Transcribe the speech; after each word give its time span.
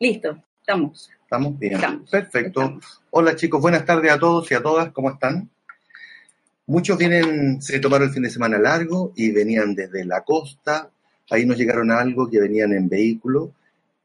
Listo, 0.00 0.42
estamos. 0.58 1.10
¿Estamos 1.24 1.58
bien? 1.58 1.74
Estamos. 1.74 2.10
Perfecto. 2.10 2.62
Estamos. 2.62 3.02
Hola 3.10 3.36
chicos, 3.36 3.60
buenas 3.60 3.84
tardes 3.84 4.10
a 4.10 4.18
todos 4.18 4.50
y 4.50 4.54
a 4.54 4.62
todas, 4.62 4.90
¿cómo 4.92 5.10
están? 5.10 5.50
Muchos 6.66 6.96
vienen, 6.96 7.60
se 7.60 7.78
tomaron 7.80 8.08
el 8.08 8.14
fin 8.14 8.22
de 8.22 8.30
semana 8.30 8.58
largo 8.58 9.12
y 9.14 9.30
venían 9.30 9.74
desde 9.74 10.06
la 10.06 10.22
costa, 10.22 10.90
ahí 11.28 11.44
nos 11.44 11.58
llegaron 11.58 11.90
a 11.90 12.00
algo 12.00 12.30
que 12.30 12.40
venían 12.40 12.72
en 12.72 12.88
vehículo. 12.88 13.52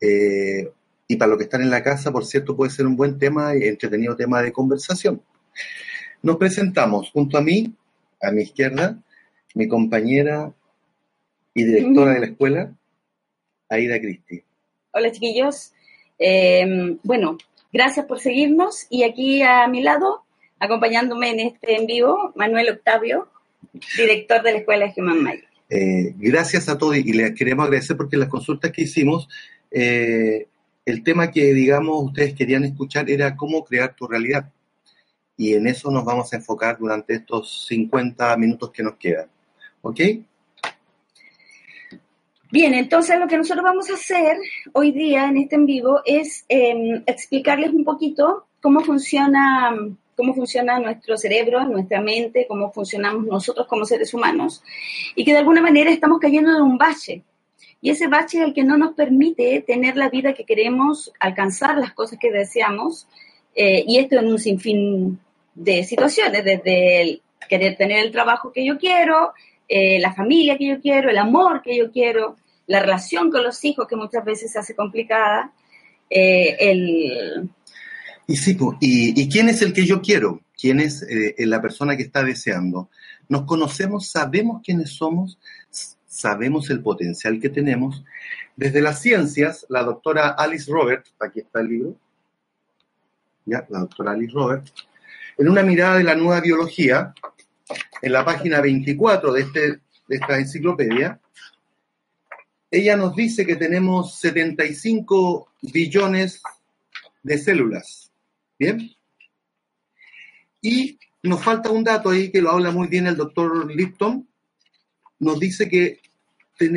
eh, 0.01 0.69
y 1.07 1.15
para 1.15 1.29
los 1.29 1.37
que 1.37 1.45
están 1.45 1.61
en 1.61 1.69
la 1.69 1.81
casa, 1.81 2.11
por 2.11 2.25
cierto, 2.25 2.57
puede 2.57 2.71
ser 2.71 2.87
un 2.87 2.97
buen 2.97 3.17
tema 3.17 3.55
y 3.55 3.63
entretenido 3.63 4.17
tema 4.17 4.41
de 4.41 4.51
conversación. 4.51 5.21
Nos 6.23 6.35
presentamos 6.35 7.09
junto 7.11 7.37
a 7.37 7.41
mí, 7.41 7.73
a 8.21 8.31
mi 8.31 8.41
izquierda, 8.41 9.01
mi 9.53 9.69
compañera 9.69 10.51
y 11.53 11.63
directora 11.63 12.15
de 12.15 12.19
la 12.19 12.25
escuela, 12.25 12.75
Aida 13.69 13.97
Cristi. 13.97 14.43
Hola 14.91 15.09
chiquillos. 15.09 15.71
Eh, 16.19 16.97
bueno, 17.03 17.37
gracias 17.71 18.05
por 18.05 18.19
seguirnos 18.19 18.87
y 18.89 19.03
aquí 19.03 19.41
a 19.41 19.67
mi 19.67 19.81
lado, 19.81 20.23
acompañándome 20.59 21.31
en 21.31 21.39
este 21.39 21.75
en 21.75 21.85
vivo, 21.85 22.31
Manuel 22.35 22.69
Octavio, 22.69 23.27
director 23.97 24.41
de 24.43 24.51
la 24.53 24.57
Escuela 24.59 24.85
de 24.85 25.01
Human 25.01 25.23
Maya. 25.23 25.43
Eh, 25.69 26.13
gracias 26.17 26.69
a 26.69 26.77
todos 26.77 26.95
y 26.97 27.11
les 27.11 27.33
queremos 27.33 27.65
agradecer 27.65 27.97
porque 27.97 28.17
las 28.17 28.29
consultas 28.29 28.71
que 28.71 28.83
hicimos, 28.83 29.27
eh, 29.71 30.47
el 30.85 31.03
tema 31.03 31.31
que, 31.31 31.53
digamos, 31.53 32.05
ustedes 32.05 32.33
querían 32.33 32.63
escuchar 32.63 33.09
era 33.09 33.35
cómo 33.35 33.65
crear 33.65 33.95
tu 33.95 34.07
realidad. 34.07 34.51
Y 35.37 35.53
en 35.53 35.67
eso 35.67 35.91
nos 35.91 36.05
vamos 36.05 36.31
a 36.31 36.37
enfocar 36.37 36.77
durante 36.77 37.15
estos 37.15 37.65
50 37.67 38.37
minutos 38.37 38.71
que 38.71 38.83
nos 38.83 38.95
quedan. 38.95 39.27
¿Ok? 39.81 39.99
Bien, 42.51 42.73
entonces 42.75 43.19
lo 43.19 43.27
que 43.27 43.37
nosotros 43.37 43.63
vamos 43.63 43.89
a 43.89 43.95
hacer 43.95 44.37
hoy 44.73 44.91
día 44.91 45.25
en 45.25 45.37
este 45.37 45.55
en 45.55 45.65
vivo 45.65 46.01
es 46.05 46.45
eh, 46.47 47.01
explicarles 47.07 47.71
un 47.71 47.83
poquito 47.83 48.45
cómo 48.61 48.81
funciona, 48.81 49.75
cómo 50.15 50.33
funciona 50.35 50.79
nuestro 50.79 51.17
cerebro, 51.17 51.65
nuestra 51.65 52.01
mente, 52.01 52.45
cómo 52.47 52.71
funcionamos 52.71 53.25
nosotros 53.25 53.65
como 53.67 53.85
seres 53.85 54.13
humanos 54.13 54.63
y 55.15 55.25
que 55.25 55.31
de 55.31 55.39
alguna 55.39 55.61
manera 55.61 55.89
estamos 55.89 56.19
cayendo 56.19 56.55
en 56.55 56.61
un 56.61 56.77
bache. 56.77 57.23
Y 57.81 57.89
ese 57.89 58.07
bache 58.07 58.39
es 58.39 58.45
el 58.45 58.53
que 58.53 58.63
no 58.63 58.77
nos 58.77 58.93
permite 58.93 59.63
tener 59.65 59.97
la 59.97 60.09
vida 60.09 60.33
que 60.33 60.45
queremos, 60.45 61.11
alcanzar 61.19 61.77
las 61.77 61.93
cosas 61.93 62.19
que 62.19 62.31
deseamos, 62.31 63.07
eh, 63.55 63.83
y 63.87 63.97
esto 63.97 64.17
en 64.17 64.27
un 64.27 64.39
sinfín 64.39 65.19
de 65.53 65.83
situaciones, 65.83 66.43
desde 66.43 67.01
el 67.01 67.21
querer 67.47 67.75
tener 67.75 68.05
el 68.05 68.11
trabajo 68.11 68.51
que 68.51 68.65
yo 68.65 68.77
quiero, 68.77 69.33
eh, 69.67 69.99
la 69.99 70.13
familia 70.13 70.57
que 70.57 70.67
yo 70.67 70.81
quiero, 70.81 71.09
el 71.09 71.17
amor 71.17 71.61
que 71.61 71.77
yo 71.77 71.91
quiero, 71.91 72.37
la 72.67 72.79
relación 72.79 73.31
con 73.31 73.43
los 73.43 73.63
hijos 73.63 73.87
que 73.87 73.95
muchas 73.95 74.23
veces 74.23 74.51
se 74.51 74.59
hace 74.59 74.75
complicada, 74.75 75.51
eh, 76.09 76.55
el... 76.59 77.49
Y 78.27 78.35
sí, 78.37 78.57
y, 78.79 79.29
quién 79.29 79.49
es 79.49 79.61
el 79.61 79.73
que 79.73 79.85
yo 79.85 80.01
quiero? 80.01 80.41
¿Quién 80.59 80.79
es 80.79 81.03
eh, 81.03 81.35
la 81.45 81.61
persona 81.61 81.95
que 81.95 82.03
está 82.03 82.23
deseando? 82.23 82.89
Nos 83.29 83.43
conocemos, 83.43 84.07
sabemos 84.07 84.61
quiénes 84.63 84.91
somos, 84.91 85.37
sabemos 86.07 86.69
el 86.69 86.81
potencial 86.81 87.39
que 87.39 87.49
tenemos. 87.49 88.03
Desde 88.55 88.81
las 88.81 89.01
ciencias, 89.01 89.65
la 89.69 89.83
doctora 89.83 90.29
Alice 90.29 90.71
Robert, 90.71 91.05
aquí 91.19 91.41
está 91.41 91.59
el 91.59 91.67
libro, 91.67 91.95
ya, 93.45 93.65
la 93.69 93.79
doctora 93.79 94.11
Alice 94.11 94.33
Robert, 94.33 94.67
en 95.37 95.49
una 95.49 95.61
mirada 95.61 95.97
de 95.97 96.03
la 96.03 96.15
nueva 96.15 96.41
biología, 96.41 97.13
en 98.05 98.11
la 98.11 98.23
página 98.23 98.61
24 98.61 99.33
de, 99.33 99.41
este, 99.41 99.59
de 99.69 99.79
esta 100.15 100.37
enciclopedia, 100.37 101.19
ella 102.69 102.95
nos 102.95 103.15
dice 103.15 103.47
que 103.47 103.55
tenemos 103.55 104.19
75 104.19 105.49
billones 105.73 106.43
de 107.23 107.37
células. 107.39 108.11
¿Bien? 108.59 108.91
Y 110.61 110.99
nos 111.23 111.43
falta 111.43 111.71
un 111.71 111.83
dato 111.83 112.11
ahí 112.11 112.31
que 112.31 112.43
lo 112.43 112.51
habla 112.51 112.69
muy 112.69 112.87
bien 112.87 113.07
el 113.07 113.17
doctor 113.17 113.73
Lipton. 113.73 114.27
Nos 115.17 115.39
dice 115.39 115.67
que 115.67 115.99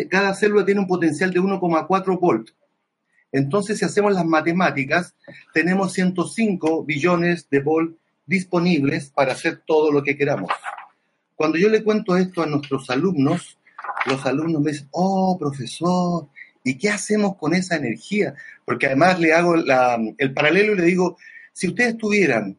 cada 0.09 0.33
célula 0.33 0.65
tiene 0.65 0.81
un 0.81 0.87
potencial 0.87 1.31
de 1.31 1.41
1,4 1.41 2.19
volt. 2.19 2.53
Entonces, 3.33 3.79
si 3.79 3.85
hacemos 3.85 4.15
las 4.15 4.25
matemáticas, 4.25 5.15
tenemos 5.53 5.93
105 5.93 6.85
billones 6.85 7.51
de 7.51 7.61
volt 7.61 7.99
disponibles 8.25 9.11
para 9.11 9.33
hacer 9.33 9.63
todo 9.67 9.93
lo 9.93 10.03
que 10.03 10.17
queramos. 10.17 10.51
Cuando 11.39 11.57
yo 11.57 11.69
le 11.69 11.85
cuento 11.85 12.17
esto 12.17 12.43
a 12.43 12.47
nuestros 12.47 12.91
alumnos, 12.91 13.61
los 14.07 14.27
alumnos 14.27 14.61
me 14.61 14.73
dicen, 14.73 14.89
oh, 14.91 15.39
profesor, 15.39 16.27
¿y 16.65 16.77
qué 16.77 16.91
hacemos 16.91 17.37
con 17.37 17.55
esa 17.55 17.77
energía? 17.77 18.35
Porque 18.65 18.87
además 18.87 19.21
le 19.21 19.33
hago 19.33 19.55
el 19.55 20.35
paralelo 20.35 20.73
y 20.73 20.79
le 20.79 20.83
digo, 20.83 21.17
si 21.53 21.69
ustedes 21.69 21.97
tuvieran 21.97 22.59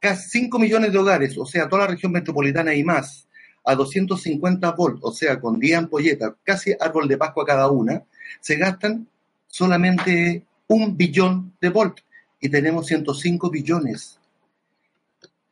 casi 0.00 0.40
5 0.40 0.58
millones 0.58 0.90
de 0.90 0.98
hogares, 0.98 1.38
o 1.38 1.46
sea, 1.46 1.68
toda 1.68 1.82
la 1.82 1.92
región 1.92 2.10
metropolitana 2.10 2.74
y 2.74 2.82
más, 2.82 3.28
a 3.64 3.76
250 3.76 4.72
volt, 4.72 4.98
o 5.02 5.12
sea, 5.12 5.38
con 5.38 5.60
10 5.60 5.78
ampolletas, 5.78 6.32
casi 6.42 6.74
árbol 6.80 7.06
de 7.06 7.18
Pascua 7.18 7.46
cada 7.46 7.70
una, 7.70 8.02
se 8.40 8.56
gastan 8.56 9.06
solamente 9.46 10.44
un 10.66 10.96
billón 10.96 11.52
de 11.60 11.68
volt 11.68 12.00
y 12.40 12.48
tenemos 12.48 12.88
105 12.88 13.48
billones. 13.48 14.18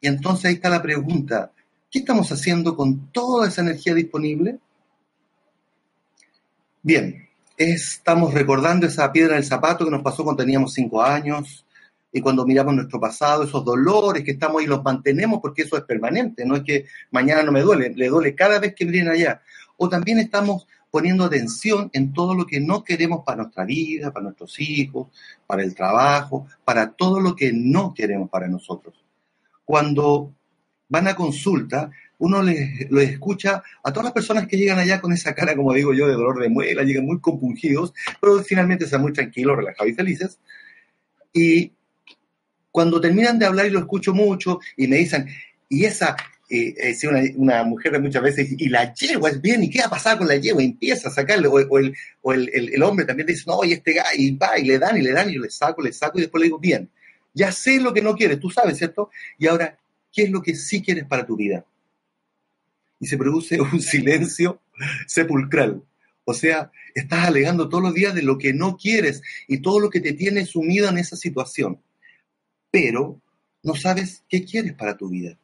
Y 0.00 0.08
entonces 0.08 0.46
ahí 0.46 0.54
está 0.54 0.68
la 0.68 0.82
pregunta, 0.82 1.52
¿qué 1.90 2.00
estamos 2.00 2.30
haciendo 2.30 2.76
con 2.76 3.10
toda 3.12 3.48
esa 3.48 3.62
energía 3.62 3.94
disponible? 3.94 4.58
Bien, 6.82 7.28
estamos 7.56 8.32
recordando 8.32 8.86
esa 8.86 9.12
piedra 9.12 9.34
del 9.34 9.44
zapato 9.44 9.84
que 9.84 9.90
nos 9.90 10.02
pasó 10.02 10.24
cuando 10.24 10.42
teníamos 10.42 10.72
5 10.72 11.02
años, 11.02 11.66
y 12.12 12.20
cuando 12.20 12.44
miramos 12.44 12.74
nuestro 12.74 12.98
pasado, 12.98 13.44
esos 13.44 13.64
dolores 13.64 14.24
que 14.24 14.32
estamos 14.32 14.60
ahí 14.60 14.66
los 14.66 14.82
mantenemos 14.82 15.40
porque 15.40 15.62
eso 15.62 15.76
es 15.76 15.84
permanente, 15.84 16.44
no 16.44 16.56
es 16.56 16.62
que 16.62 16.86
mañana 17.10 17.42
no 17.42 17.52
me 17.52 17.60
duele, 17.60 17.90
le 17.94 18.08
duele 18.08 18.34
cada 18.34 18.58
vez 18.58 18.74
que 18.74 18.84
vienen 18.84 19.12
allá. 19.12 19.42
O 19.76 19.88
también 19.88 20.18
estamos 20.18 20.66
poniendo 20.90 21.24
atención 21.24 21.88
en 21.92 22.12
todo 22.12 22.34
lo 22.34 22.46
que 22.46 22.60
no 22.60 22.82
queremos 22.82 23.22
para 23.24 23.42
nuestra 23.42 23.64
vida, 23.64 24.12
para 24.12 24.24
nuestros 24.24 24.58
hijos, 24.58 25.08
para 25.46 25.62
el 25.62 25.74
trabajo, 25.74 26.48
para 26.64 26.90
todo 26.90 27.20
lo 27.20 27.36
que 27.36 27.52
no 27.52 27.94
queremos 27.94 28.28
para 28.28 28.48
nosotros. 28.48 28.94
Cuando 29.64 30.34
van 30.90 31.08
a 31.08 31.16
consulta, 31.16 31.90
uno 32.18 32.42
les, 32.42 32.90
les 32.90 33.10
escucha 33.12 33.62
a 33.82 33.92
todas 33.92 34.04
las 34.04 34.12
personas 34.12 34.46
que 34.46 34.58
llegan 34.58 34.78
allá 34.78 35.00
con 35.00 35.12
esa 35.14 35.34
cara, 35.34 35.56
como 35.56 35.72
digo 35.72 35.94
yo, 35.94 36.06
de 36.06 36.12
dolor 36.14 36.38
de 36.40 36.50
muela, 36.50 36.82
llegan 36.82 37.06
muy 37.06 37.18
compungidos, 37.20 37.94
pero 38.20 38.42
finalmente 38.44 38.84
están 38.84 39.00
muy 39.00 39.14
tranquilos, 39.14 39.56
relajados 39.56 39.90
y 39.90 39.94
felices. 39.94 40.38
Y 41.32 41.72
cuando 42.70 43.00
terminan 43.00 43.38
de 43.38 43.46
hablar 43.46 43.66
y 43.66 43.70
lo 43.70 43.80
escucho 43.80 44.14
mucho 44.14 44.60
y 44.76 44.86
me 44.86 44.96
dicen, 44.96 45.26
y 45.68 45.84
esa, 45.84 46.16
eh, 46.48 46.74
eh, 46.76 46.94
si 46.94 47.06
una, 47.06 47.20
una 47.36 47.64
mujer 47.64 48.00
muchas 48.00 48.22
veces, 48.22 48.48
y 48.56 48.68
la 48.68 48.92
yegua 48.94 49.30
es 49.30 49.40
bien, 49.40 49.62
¿y 49.64 49.70
qué 49.70 49.80
va 49.80 49.86
a 49.86 49.90
pasar 49.90 50.18
con 50.18 50.28
la 50.28 50.36
yegua? 50.36 50.62
Y 50.62 50.66
empieza 50.66 51.08
a 51.08 51.12
sacarle, 51.12 51.48
o, 51.48 51.58
el, 51.78 51.94
o 52.22 52.32
el, 52.32 52.48
el- 52.52 52.82
hombre 52.82 53.04
también 53.06 53.26
dice, 53.26 53.44
no, 53.46 53.64
y 53.64 53.72
este 53.72 53.94
y 54.16 54.36
va, 54.36 54.58
y 54.58 54.64
le 54.64 54.78
dan, 54.78 54.96
y 54.98 55.02
le 55.02 55.12
dan, 55.12 55.30
y 55.30 55.34
yo 55.34 55.40
le 55.42 55.50
saco, 55.50 55.82
le 55.82 55.92
saco, 55.92 56.18
y 56.18 56.22
después 56.22 56.40
le 56.40 56.46
digo, 56.46 56.58
bien, 56.58 56.90
ya 57.34 57.52
sé 57.52 57.80
lo 57.80 57.92
que 57.94 58.02
no 58.02 58.14
quieres, 58.16 58.40
tú 58.40 58.50
sabes, 58.50 58.78
¿cierto? 58.78 59.10
Y 59.38 59.46
ahora, 59.48 59.78
¿qué 60.12 60.22
es 60.24 60.30
lo 60.30 60.42
que 60.42 60.54
sí 60.54 60.82
quieres 60.82 61.04
para 61.04 61.26
tu 61.26 61.36
vida? 61.36 61.64
Y 62.98 63.06
se 63.06 63.16
produce 63.16 63.60
un 63.60 63.80
silencio 63.80 64.60
sepulcral. 65.06 65.82
O 66.24 66.34
sea, 66.34 66.70
estás 66.94 67.26
alegando 67.26 67.68
todos 67.68 67.82
los 67.82 67.94
días 67.94 68.14
de 68.14 68.22
lo 68.22 68.38
que 68.38 68.52
no 68.52 68.76
quieres 68.76 69.22
y 69.48 69.58
todo 69.58 69.80
lo 69.80 69.90
que 69.90 70.00
te 70.00 70.12
tiene 70.12 70.44
sumido 70.44 70.88
en 70.88 70.98
esa 70.98 71.16
situación 71.16 71.80
pero 72.70 73.20
no 73.62 73.74
sabes 73.74 74.22
qué 74.28 74.44
quieres 74.44 74.74
para 74.74 74.96
tu 74.96 75.08
vida. 75.08 75.36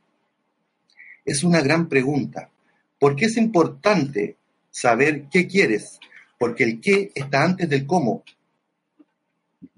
Es 1.24 1.42
una 1.42 1.60
gran 1.60 1.88
pregunta. 1.88 2.50
¿Por 2.98 3.16
qué 3.16 3.26
es 3.26 3.36
importante 3.36 4.36
saber 4.70 5.26
qué 5.30 5.46
quieres? 5.46 5.98
Porque 6.38 6.64
el 6.64 6.80
qué 6.80 7.10
está 7.14 7.42
antes 7.42 7.68
del 7.68 7.86
cómo. 7.86 8.24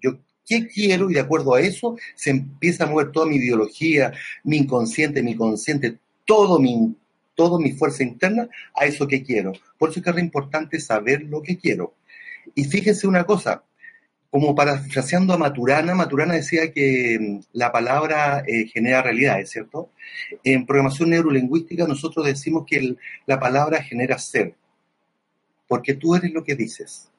Yo 0.00 0.18
qué 0.48 0.66
quiero 0.66 1.10
y 1.10 1.14
de 1.14 1.20
acuerdo 1.20 1.54
a 1.54 1.60
eso 1.60 1.96
se 2.14 2.30
empieza 2.30 2.84
a 2.84 2.86
mover 2.86 3.12
toda 3.12 3.26
mi 3.26 3.36
ideología, 3.36 4.12
mi 4.44 4.56
inconsciente, 4.56 5.22
mi 5.22 5.36
consciente, 5.36 5.98
todo 6.24 6.58
mi, 6.58 6.96
todo 7.34 7.58
mi 7.58 7.72
fuerza 7.72 8.02
interna 8.02 8.48
a 8.74 8.86
eso 8.86 9.06
que 9.06 9.22
quiero. 9.22 9.52
Por 9.78 9.90
eso 9.90 10.00
es 10.00 10.04
que 10.04 10.10
es 10.10 10.16
re 10.16 10.22
importante 10.22 10.80
saber 10.80 11.22
lo 11.22 11.42
que 11.42 11.58
quiero. 11.58 11.94
Y 12.54 12.64
fíjense 12.64 13.06
una 13.06 13.24
cosa, 13.24 13.62
como 14.30 14.54
parafraseando 14.54 15.32
a 15.32 15.38
Maturana, 15.38 15.94
Maturana 15.94 16.34
decía 16.34 16.72
que 16.72 17.18
mm, 17.20 17.40
la 17.52 17.72
palabra 17.72 18.42
eh, 18.46 18.66
genera 18.66 19.02
realidades, 19.02 19.50
¿cierto? 19.50 19.90
En 20.44 20.66
programación 20.66 21.10
neurolingüística 21.10 21.86
nosotros 21.86 22.26
decimos 22.26 22.64
que 22.66 22.96
la 23.26 23.40
palabra 23.40 23.82
genera 23.82 24.18
ser, 24.18 24.54
porque 25.66 25.94
tú 25.94 26.14
eres 26.14 26.32
lo 26.32 26.44
que 26.44 26.56
dices. 26.56 27.10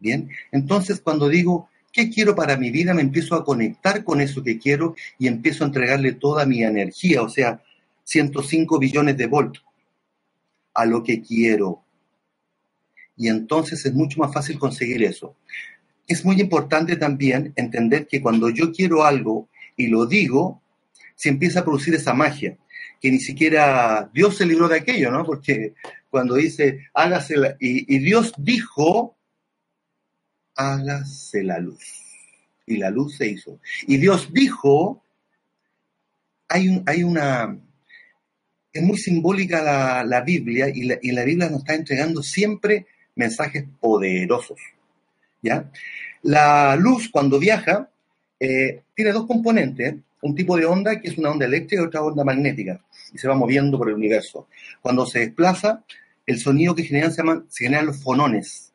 Bien, 0.00 0.30
entonces 0.50 1.00
cuando 1.00 1.28
digo, 1.28 1.68
¿qué 1.92 2.10
quiero 2.10 2.34
para 2.34 2.56
mi 2.56 2.70
vida? 2.70 2.94
Me 2.94 3.02
empiezo 3.02 3.34
a 3.34 3.44
conectar 3.44 4.02
con 4.04 4.20
eso 4.20 4.42
que 4.42 4.58
quiero 4.58 4.94
y 5.18 5.28
empiezo 5.28 5.64
a 5.64 5.68
entregarle 5.68 6.12
toda 6.12 6.46
mi 6.46 6.62
energía, 6.64 7.22
o 7.22 7.28
sea, 7.28 7.62
105 8.04 8.78
billones 8.78 9.16
de 9.16 9.26
voltios 9.26 9.64
a 10.74 10.84
lo 10.86 11.02
que 11.02 11.22
quiero. 11.22 11.84
Y 13.16 13.28
entonces 13.28 13.84
es 13.84 13.92
mucho 13.92 14.18
más 14.20 14.32
fácil 14.32 14.58
conseguir 14.58 15.02
eso 15.04 15.36
es 16.06 16.24
muy 16.24 16.40
importante 16.40 16.96
también 16.96 17.52
entender 17.56 18.06
que 18.06 18.20
cuando 18.20 18.50
yo 18.50 18.72
quiero 18.72 19.04
algo 19.04 19.48
y 19.76 19.86
lo 19.86 20.06
digo, 20.06 20.62
se 21.14 21.28
empieza 21.28 21.60
a 21.60 21.64
producir 21.64 21.94
esa 21.94 22.14
magia, 22.14 22.56
que 23.00 23.10
ni 23.10 23.18
siquiera 23.18 24.10
Dios 24.12 24.36
se 24.36 24.46
libró 24.46 24.68
de 24.68 24.78
aquello, 24.78 25.10
¿no? 25.10 25.24
Porque 25.24 25.74
cuando 26.10 26.34
dice, 26.34 26.86
hágase 26.94 27.34
y, 27.60 27.98
Dios 27.98 28.32
dijo, 28.36 29.16
hágase 30.56 31.42
la 31.42 31.58
luz. 31.58 31.82
Y 32.66 32.76
la 32.76 32.90
luz 32.90 33.16
se 33.16 33.28
hizo. 33.28 33.58
Y 33.86 33.96
Dios 33.96 34.32
dijo, 34.32 35.02
hay, 36.48 36.68
un, 36.68 36.82
hay 36.86 37.02
una, 37.02 37.58
es 38.72 38.82
muy 38.82 38.98
simbólica 38.98 39.62
la, 39.62 40.04
la 40.04 40.20
Biblia 40.20 40.68
y 40.68 40.84
la, 40.84 40.98
y 41.02 41.12
la 41.12 41.24
Biblia 41.24 41.50
nos 41.50 41.60
está 41.60 41.74
entregando 41.74 42.22
siempre 42.22 42.86
mensajes 43.14 43.64
poderosos. 43.80 44.58
¿ya? 45.42 45.70
La 46.22 46.76
luz, 46.76 47.08
cuando 47.10 47.38
viaja, 47.38 47.90
eh, 48.38 48.82
tiene 48.94 49.12
dos 49.12 49.26
componentes, 49.26 49.96
un 50.22 50.34
tipo 50.34 50.56
de 50.56 50.66
onda 50.66 51.00
que 51.00 51.08
es 51.08 51.18
una 51.18 51.30
onda 51.30 51.46
eléctrica 51.46 51.82
y 51.82 51.86
otra 51.86 52.02
onda 52.02 52.24
magnética, 52.24 52.80
y 53.12 53.18
se 53.18 53.28
va 53.28 53.34
moviendo 53.34 53.76
por 53.76 53.88
el 53.88 53.96
universo. 53.96 54.48
Cuando 54.80 55.04
se 55.04 55.20
desplaza, 55.20 55.84
el 56.26 56.38
sonido 56.38 56.74
que 56.74 56.84
generan 56.84 57.12
se, 57.12 57.18
llaman, 57.18 57.44
se 57.48 57.64
generan 57.64 57.86
los 57.86 58.02
fonones, 58.02 58.71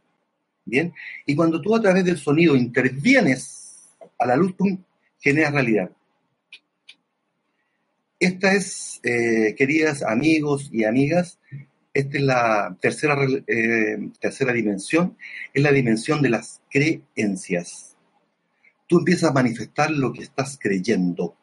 ¿bien? 0.67 0.93
Y 1.25 1.35
cuando 1.35 1.61
tú 1.61 1.75
a 1.75 1.81
través 1.81 2.05
del 2.05 2.17
sonido 2.17 2.55
intervienes 2.55 3.87
a 4.17 4.25
la 4.25 4.35
luz, 4.35 4.53
¡pum!, 4.53 4.77
generas 5.19 5.53
realidad. 5.53 5.91
Esta 8.19 8.53
es, 8.53 8.99
eh, 9.03 9.53
queridas 9.55 10.01
amigos 10.01 10.69
y 10.71 10.83
amigas, 10.83 11.39
esta 11.93 12.17
es 12.17 12.23
la 12.23 12.77
tercera, 12.79 13.17
eh, 13.47 14.09
tercera 14.19 14.53
dimensión, 14.53 15.17
es 15.53 15.63
la 15.63 15.71
dimensión 15.71 16.21
de 16.21 16.29
las 16.29 16.61
creencias. 16.69 17.95
Tú 18.87 18.99
empiezas 18.99 19.29
a 19.29 19.33
manifestar 19.33 19.91
lo 19.91 20.13
que 20.13 20.23
estás 20.23 20.57
creyendo. 20.61 21.35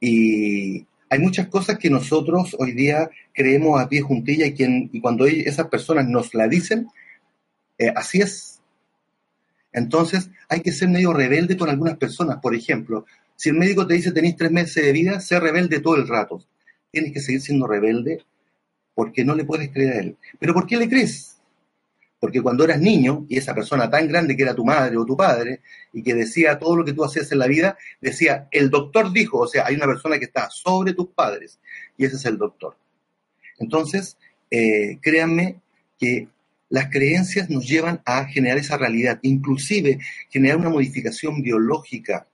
Y 0.00 0.86
hay 1.12 1.18
muchas 1.18 1.48
cosas 1.48 1.78
que 1.78 1.90
nosotros 1.90 2.56
hoy 2.58 2.72
día 2.72 3.10
creemos 3.34 3.78
a 3.78 3.86
pie 3.86 4.00
juntilla 4.00 4.46
y, 4.46 4.54
quien, 4.54 4.88
y 4.94 4.98
cuando 4.98 5.26
esas 5.26 5.66
personas 5.66 6.08
nos 6.08 6.32
la 6.32 6.48
dicen, 6.48 6.88
eh, 7.76 7.92
así 7.94 8.22
es. 8.22 8.62
Entonces 9.74 10.30
hay 10.48 10.62
que 10.62 10.72
ser 10.72 10.88
medio 10.88 11.12
rebelde 11.12 11.58
con 11.58 11.68
algunas 11.68 11.98
personas. 11.98 12.38
Por 12.40 12.54
ejemplo, 12.54 13.04
si 13.36 13.50
el 13.50 13.56
médico 13.56 13.86
te 13.86 13.92
dice 13.92 14.10
tenéis 14.12 14.36
tres 14.36 14.50
meses 14.52 14.82
de 14.82 14.90
vida, 14.90 15.20
sé 15.20 15.38
rebelde 15.38 15.80
todo 15.80 15.96
el 15.96 16.08
rato. 16.08 16.42
Tienes 16.90 17.12
que 17.12 17.20
seguir 17.20 17.42
siendo 17.42 17.66
rebelde 17.66 18.24
porque 18.94 19.22
no 19.22 19.34
le 19.34 19.44
puedes 19.44 19.68
creer 19.70 19.92
a 19.92 20.00
él. 20.00 20.16
¿Pero 20.38 20.54
por 20.54 20.66
qué 20.66 20.78
le 20.78 20.88
crees? 20.88 21.31
Porque 22.22 22.40
cuando 22.40 22.62
eras 22.62 22.78
niño 22.78 23.26
y 23.28 23.36
esa 23.36 23.52
persona 23.52 23.90
tan 23.90 24.06
grande 24.06 24.36
que 24.36 24.44
era 24.44 24.54
tu 24.54 24.64
madre 24.64 24.96
o 24.96 25.04
tu 25.04 25.16
padre 25.16 25.60
y 25.92 26.04
que 26.04 26.14
decía 26.14 26.56
todo 26.56 26.76
lo 26.76 26.84
que 26.84 26.92
tú 26.92 27.04
hacías 27.04 27.32
en 27.32 27.40
la 27.40 27.48
vida, 27.48 27.76
decía, 28.00 28.46
el 28.52 28.70
doctor 28.70 29.12
dijo, 29.12 29.40
o 29.40 29.48
sea, 29.48 29.66
hay 29.66 29.74
una 29.74 29.86
persona 29.86 30.20
que 30.20 30.26
está 30.26 30.48
sobre 30.48 30.94
tus 30.94 31.08
padres 31.08 31.58
y 31.98 32.04
ese 32.04 32.14
es 32.14 32.24
el 32.26 32.38
doctor. 32.38 32.76
Entonces, 33.58 34.16
eh, 34.52 34.98
créanme 35.00 35.62
que 35.98 36.28
las 36.68 36.90
creencias 36.90 37.50
nos 37.50 37.66
llevan 37.68 38.00
a 38.04 38.26
generar 38.26 38.56
esa 38.56 38.78
realidad, 38.78 39.18
inclusive 39.22 39.98
generar 40.30 40.58
una 40.58 40.70
modificación 40.70 41.42
biológica. 41.42 42.28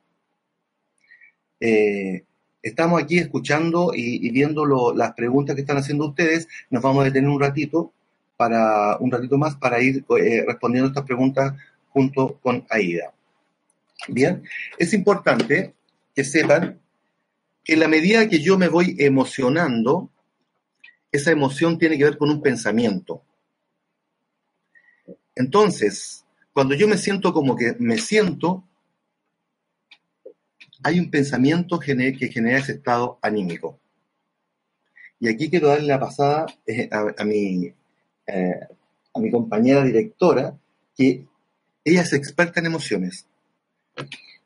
Eh, 1.61 2.25
estamos 2.63 3.03
aquí 3.03 3.17
escuchando 3.17 3.93
y, 3.95 4.31
viendo 4.33 4.67
las 4.95 5.15
preguntas 5.15 5.55
que 5.55 5.63
están 5.63 5.79
haciendo 5.79 6.09
ustedes. 6.09 6.47
Nos 6.69 6.83
vamos 6.83 7.01
a 7.01 7.05
detener 7.07 7.31
un 7.31 7.41
ratito 7.41 7.95
para 8.39 8.97
un 8.99 9.11
ratito 9.11 9.37
más 9.37 9.57
para 9.57 9.83
ir 9.83 10.05
eh, 10.17 10.45
respondiendo 10.47 10.89
estas 10.89 11.05
preguntas 11.05 11.55
junto 11.89 12.39
con 12.41 12.65
Aida. 12.71 13.13
Bien, 14.07 14.45
es 14.79 14.95
importante 14.95 15.75
que 16.15 16.23
sepan 16.25 16.81
que 17.65 17.73
en 17.73 17.81
la 17.81 17.89
medida 17.89 18.29
que 18.29 18.39
yo 18.39 18.57
me 18.57 18.69
voy 18.69 18.95
emocionando, 19.01 20.09
esa 21.11 21.33
emoción 21.33 21.79
tiene 21.79 21.99
que 21.99 22.05
ver 22.05 22.17
con 22.17 22.31
un 22.31 22.41
pensamiento. 22.41 23.23
Entonces, 25.35 26.25
cuando 26.53 26.77
yo 26.77 26.87
me 26.87 26.97
siento 26.97 27.33
como 27.33 27.57
que 27.57 27.75
me 27.81 27.99
siento, 27.99 28.65
hay 30.85 31.01
un 31.01 31.11
pensamiento 31.11 31.81
que 31.81 32.31
genera 32.33 32.59
ese 32.59 32.73
estado 32.73 33.19
anímico. 33.21 33.81
Y 35.21 35.29
aquí 35.29 35.51
quiero 35.51 35.69
darle 35.69 35.89
la 35.89 35.99
pasada 35.99 36.47
eh, 36.67 36.89
a, 36.93 37.25
mi, 37.25 37.75
eh, 38.29 38.61
a 39.15 39.19
mi 39.21 39.31
compañera 39.31 39.85
directora, 39.85 40.57
que 40.97 41.27
ella 41.85 42.03
es 42.03 42.13
experta 42.13 42.61
en 42.61 42.67
emociones. 42.67 43.27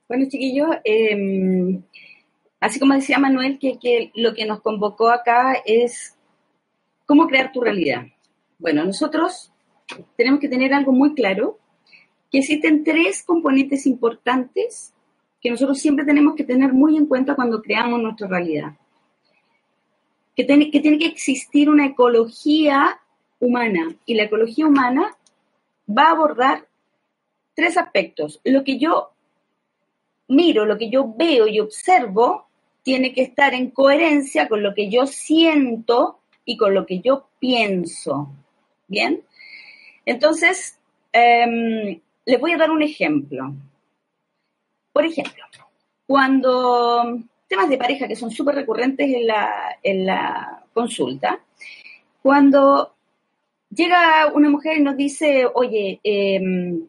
Bueno, 0.09 0.27
chiquillos, 0.29 0.69
em, 0.85 1.83
así 2.61 2.79
como 2.79 2.95
decía 2.95 3.19
Manuel, 3.19 3.59
que, 3.59 3.79
que 3.79 4.13
lo 4.15 4.35
que 4.35 4.47
nos 4.47 4.61
convocó 4.61 5.11
acá 5.11 5.55
es 5.67 6.17
cómo 7.07 7.27
crear 7.27 7.53
tu 7.53 7.61
realidad. 7.61 8.07
Bueno, 8.59 8.85
nosotros 8.85 9.53
tenemos 10.17 10.41
que 10.41 10.49
tener 10.49 10.73
algo 10.73 10.93
muy 10.93 11.15
claro, 11.15 11.59
que 12.31 12.39
existen 12.39 12.85
tres 12.85 13.23
componentes 13.23 13.87
importantes 13.87 14.93
que 15.43 15.51
nosotros 15.51 15.79
siempre 15.81 16.05
tenemos 16.05 16.35
que 16.37 16.45
tener 16.45 16.73
muy 16.73 16.97
en 16.97 17.07
cuenta 17.07 17.35
cuando 17.35 17.61
creamos 17.61 18.01
nuestra 18.01 18.29
realidad. 18.29 18.77
Que, 20.37 20.45
tiene 20.45 20.71
que 20.71 21.07
existir 21.07 21.69
una 21.69 21.87
ecología 21.87 23.02
humana 23.43 23.95
y 24.07 24.15
la 24.15 24.25
ecología 24.25 24.67
humana 24.67 25.17
va 25.87 26.05
a 26.05 26.11
abordar 26.13 26.67
tres 27.55 27.77
aspectos. 27.77 28.41
Lo 28.45 28.63
que 28.63 28.79
yo 28.79 29.11
miro, 30.29 30.65
lo 30.65 30.79
que 30.79 30.89
yo 30.89 31.13
veo 31.15 31.47
y 31.49 31.59
observo, 31.59 32.47
tiene 32.83 33.13
que 33.13 33.23
estar 33.23 33.53
en 33.53 33.71
coherencia 33.71 34.49
con 34.49 34.63
lo 34.63 34.75
que 34.75 34.89
yo 34.89 35.07
siento 35.07 36.21
y 36.45 36.57
con 36.57 36.73
lo 36.73 36.87
que 36.87 37.01
yo 37.01 37.29
pienso. 37.41 38.33
¿Bien? 38.87 39.23
Entonces, 40.07 40.79
em, 41.13 42.01
les 42.25 42.41
voy 42.41 42.53
a 42.53 42.59
dar 42.59 42.71
un 42.71 42.83
ejemplo. 42.83 43.55
Por 44.93 45.05
ejemplo, 45.05 45.45
cuando 46.07 47.19
temas 47.49 47.69
de 47.69 47.79
pareja 47.79 48.07
que 48.07 48.17
son 48.17 48.31
súper 48.31 48.55
recurrentes 48.55 49.13
en 49.13 49.27
la, 49.27 49.79
en 49.83 50.07
la 50.07 50.65
consulta, 50.73 51.41
cuando 52.23 52.95
llega 53.75 54.33
una 54.33 54.51
mujer 54.51 54.79
y 54.79 54.83
nos 54.83 54.97
dice, 54.97 55.47
oye, 55.55 56.01
em, 56.03 56.89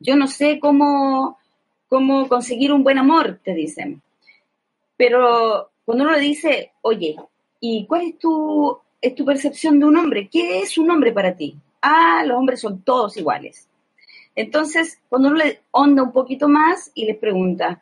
yo 0.00 0.16
no 0.16 0.26
sé 0.26 0.58
cómo, 0.60 1.38
cómo 1.88 2.28
conseguir 2.28 2.72
un 2.72 2.84
buen 2.84 2.98
amor, 2.98 3.40
te 3.42 3.54
dicen. 3.54 4.02
Pero 4.96 5.70
cuando 5.84 6.04
uno 6.04 6.12
le 6.12 6.20
dice, 6.20 6.72
oye, 6.82 7.16
¿y 7.60 7.86
cuál 7.86 8.02
es 8.02 8.18
tu, 8.18 8.78
es 9.00 9.14
tu 9.14 9.24
percepción 9.24 9.78
de 9.78 9.86
un 9.86 9.96
hombre? 9.96 10.28
¿Qué 10.28 10.60
es 10.60 10.78
un 10.78 10.90
hombre 10.90 11.12
para 11.12 11.36
ti? 11.36 11.56
Ah, 11.80 12.24
los 12.26 12.36
hombres 12.38 12.60
son 12.60 12.82
todos 12.82 13.16
iguales. 13.16 13.68
Entonces, 14.34 15.00
cuando 15.08 15.28
uno 15.28 15.38
le 15.38 15.60
onda 15.70 16.02
un 16.02 16.12
poquito 16.12 16.48
más 16.48 16.90
y 16.94 17.04
les 17.06 17.16
pregunta, 17.16 17.80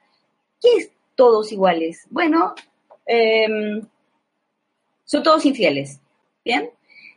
¿qué 0.61 0.69
es 0.77 0.91
todos 1.15 1.51
iguales? 1.53 2.07
Bueno, 2.11 2.55
em, 3.07 3.83
son 5.05 5.23
todos 5.23 5.45
infieles. 5.47 5.99
¿Bien? 6.45 6.71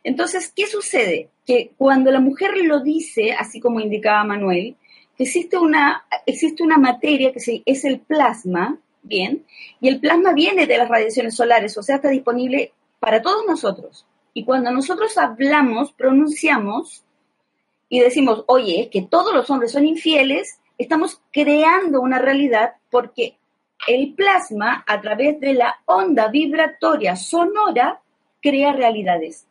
Entonces, 0.06 0.54
¿qué 0.56 0.68
sucede? 0.68 1.30
Que 1.48 1.72
cuando 1.80 2.12
la 2.12 2.20
mujer 2.20 2.52
lo 2.58 2.80
dice, 2.82 3.34
así 3.34 3.60
como 3.60 3.80
indicaba 3.80 4.24
Manuel, 4.24 4.76
que 5.18 5.24
existe 5.24 5.58
una, 5.58 6.06
existe 6.28 6.62
una 6.62 6.78
materia 6.78 7.34
que 7.34 7.64
es 7.66 7.86
el 7.86 8.00
plasma, 8.02 8.78
¿bien? 9.02 9.44
Y 9.82 9.88
el 9.88 10.00
plasma 10.00 10.34
viene 10.34 10.68
de 10.68 10.78
las 10.78 10.90
radiaciones 10.90 11.36
solares, 11.36 11.76
o 11.80 11.82
sea, 11.82 11.96
está 11.96 12.10
disponible 12.10 12.72
para 13.00 13.24
todos 13.24 13.48
nosotros. 13.48 14.06
Y 14.36 14.46
cuando 14.46 14.70
nosotros 14.70 15.18
hablamos, 15.18 15.92
pronunciamos, 15.94 17.04
y 17.90 18.00
decimos, 18.00 18.44
oye, 18.46 18.82
es 18.84 18.90
que 18.90 19.02
todos 19.02 19.34
los 19.34 19.50
hombres 19.50 19.72
son 19.72 19.88
infieles, 19.88 20.60
estamos 20.78 21.20
creando 21.32 22.00
una 22.00 22.20
realidad 22.20 22.74
porque 22.92 23.40
el 23.88 24.14
plasma, 24.14 24.84
a 24.86 25.02
través 25.02 25.40
de 25.40 25.56
la 25.56 25.78
onda 25.86 26.28
vibratoria 26.28 27.16
sonora, 27.16 28.02
crea 28.40 28.72
realidades. 28.72 29.48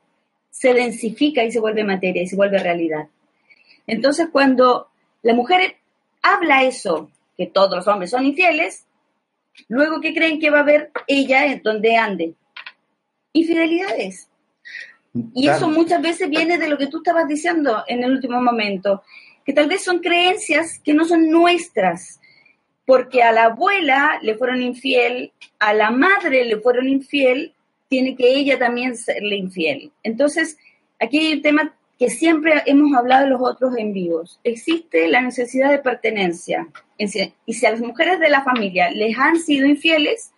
Se 0.54 0.72
densifica 0.72 1.42
y 1.42 1.50
se 1.50 1.58
vuelve 1.58 1.82
materia 1.82 2.22
y 2.22 2.28
se 2.28 2.36
vuelve 2.36 2.58
realidad. 2.58 3.08
Entonces, 3.88 4.28
cuando 4.30 4.88
La 5.24 5.32
mujer 5.32 5.76
habla 6.22 6.64
eso, 6.64 7.10
que 7.36 7.46
todos 7.46 7.76
los 7.76 7.88
hombres 7.88 8.10
son 8.10 8.26
infieles, 8.26 8.86
luego 9.68 10.00
¿qué 10.02 10.12
creen 10.12 10.38
que 10.38 10.50
va 10.50 10.58
a 10.58 10.60
haber 10.60 10.90
ella 11.06 11.46
en 11.46 11.62
donde 11.62 11.96
ande? 11.96 12.34
Infidelidades. 13.32 14.28
Y 15.34 15.48
eso 15.48 15.70
muchas 15.70 16.02
veces 16.02 16.28
viene 16.28 16.58
de 16.58 16.68
lo 16.68 16.76
que 16.76 16.88
tú 16.88 16.98
estabas 16.98 17.26
diciendo 17.26 17.84
en 17.86 18.04
el 18.04 18.12
último 18.12 18.42
momento, 18.42 19.02
que 19.46 19.54
tal 19.54 19.66
vez 19.66 19.82
son 19.82 20.00
creencias 20.00 20.78
que 20.84 20.92
no 20.92 21.06
son 21.06 21.30
nuestras, 21.30 22.20
porque 22.84 23.22
a 23.22 23.32
la 23.32 23.44
abuela 23.44 24.18
le 24.20 24.36
fueron 24.36 24.60
infiel, 24.60 25.32
a 25.58 25.72
la 25.72 25.90
madre 25.90 26.44
le 26.44 26.58
fueron 26.58 26.86
infiel, 26.86 27.53
tiene 27.94 28.16
que 28.16 28.34
ella 28.34 28.58
también 28.58 28.96
serle 28.96 29.36
infiel. 29.36 29.92
Entonces, 30.02 30.58
aquí 30.98 31.18
hay 31.18 31.34
un 31.34 31.42
tema 31.42 31.76
que 31.96 32.10
siempre 32.10 32.60
hemos 32.66 32.92
hablado 32.92 33.28
los 33.28 33.40
otros 33.40 33.76
en 33.78 33.92
vivos. 33.92 34.40
Existe 34.42 35.06
la 35.06 35.20
necesidad 35.20 35.70
de 35.70 35.78
pertenencia. 35.78 36.66
Y 36.98 37.06
si 37.54 37.66
a 37.66 37.70
las 37.70 37.80
mujeres 37.80 38.18
de 38.18 38.30
la 38.30 38.42
familia 38.42 38.90
les 38.90 39.16
han 39.16 39.38
sido 39.38 39.68
infieles, 39.68 40.32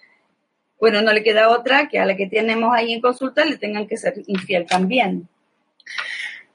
bueno, 0.79 1.01
no 1.01 1.15
le 1.15 1.23
queda 1.23 1.49
otra 1.49 1.89
que 1.89 1.99
a 1.99 2.05
la 2.05 2.15
que 2.15 2.27
tenemos 2.27 2.75
ahí 2.75 2.93
en 2.93 3.01
consulta 3.01 3.47
le 3.47 3.57
tengan 3.57 3.87
que 3.87 3.97
ser 3.97 4.13
infiel 4.27 4.67
también. 4.67 5.27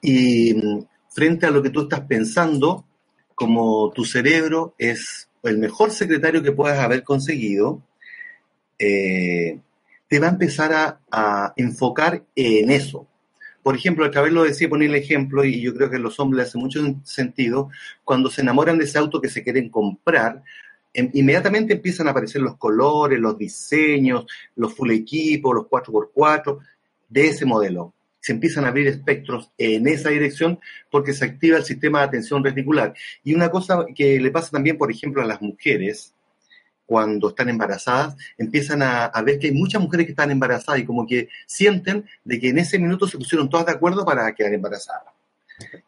Y 0.04 0.54
mm, 0.54 0.86
frente 1.10 1.48
a 1.48 1.50
lo 1.50 1.64
que 1.64 1.72
tú 1.72 1.82
estás 1.82 2.02
pensando, 2.02 2.86
como 3.34 3.90
tu 3.90 4.06
cerebro 4.06 4.76
es 4.78 5.28
el 5.42 5.58
mejor 5.58 5.90
secretario 5.90 6.44
que 6.44 6.52
puedas 6.52 6.78
haber 6.78 7.02
conseguido, 7.02 7.82
eh, 8.78 9.58
te 10.12 10.20
va 10.20 10.28
a 10.28 10.32
empezar 10.32 11.00
a, 11.10 11.54
enfocar 11.56 12.24
en 12.36 12.70
eso. 12.70 13.08
Por 13.64 13.76
ejemplo, 13.76 14.06
el 14.06 14.12
cabello 14.12 14.36
lo 14.36 14.44
decía, 14.44 14.70
poner 14.70 14.90
el 14.90 14.96
ejemplo, 14.96 15.44
y 15.46 15.62
yo 15.62 15.74
creo 15.74 15.90
que 15.90 15.96
a 15.96 16.00
los 16.00 16.20
hombres 16.20 16.50
hace 16.50 16.58
mucho 16.58 16.82
sentido, 17.04 17.70
cuando 18.04 18.30
se 18.30 18.42
enamoran 18.42 18.78
de 18.78 18.84
ese 18.84 19.00
auto 19.00 19.22
que 19.22 19.30
se 19.30 19.44
quieren 19.44 19.70
comprar, 19.70 20.44
Em, 20.94 21.10
inmediatamente 21.14 21.74
empiezan 21.74 22.08
a 22.08 22.12
aparecer 22.12 22.42
los 22.42 22.58
colores, 22.58 23.20
los 23.20 23.38
diseños, 23.38 24.26
los 24.56 24.74
full 24.74 24.92
equipos, 24.92 25.56
los 25.56 25.68
4x4 25.68 26.60
de 27.10 27.28
ese 27.28 27.46
modelo. 27.46 27.94
Se 28.20 28.34
empiezan 28.34 28.66
a 28.66 28.68
abrir 28.68 28.88
espectros 28.88 29.52
en 29.58 29.88
esa 29.88 30.10
dirección 30.10 30.60
porque 30.92 31.14
se 31.14 31.26
activa 31.26 31.58
el 31.58 31.64
sistema 31.64 32.00
de 32.00 32.06
atención 32.06 32.44
reticular. 32.44 32.94
Y 33.24 33.34
una 33.34 33.50
cosa 33.50 33.86
que 33.96 34.20
le 34.20 34.32
pasa 34.32 34.52
también, 34.52 34.78
por 34.78 34.92
ejemplo, 34.92 35.22
a 35.22 35.26
las 35.26 35.42
mujeres, 35.42 36.14
cuando 36.92 37.30
están 37.30 37.48
embarazadas, 37.48 38.18
empiezan 38.38 38.82
a, 38.84 39.10
ver 39.24 39.40
que 39.40 39.48
hay 39.48 39.54
muchas 39.54 39.82
mujeres 39.82 40.06
que 40.06 40.12
están 40.12 40.30
embarazadas 40.30 40.82
y 40.82 40.86
como 40.86 41.08
que 41.08 41.30
sienten 41.46 42.04
de 42.26 42.38
que 42.38 42.50
en 42.50 42.58
ese 42.58 42.78
minuto 42.78 43.08
se 43.08 43.18
pusieron 43.18 43.50
todas 43.50 43.66
de 43.68 43.72
acuerdo 43.72 44.04
para 44.04 44.36
quedar 44.36 44.54
embarazadas. 44.54 45.14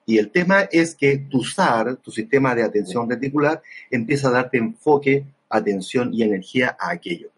Y 0.06 0.18
el 0.18 0.32
tema 0.32 0.62
es 0.72 0.96
que 0.96 1.18
tu 1.18 1.44
SAR, 1.44 1.98
tu 1.98 2.10
sistema 2.10 2.56
de 2.56 2.64
atención 2.64 3.10
reticular, 3.10 3.62
empieza 3.92 4.30
a 4.30 4.32
darte 4.32 4.58
enfoque, 4.58 5.26
atención 5.50 6.14
y 6.14 6.24
energía 6.24 6.78
a 6.80 6.92
aquello. 6.92 7.32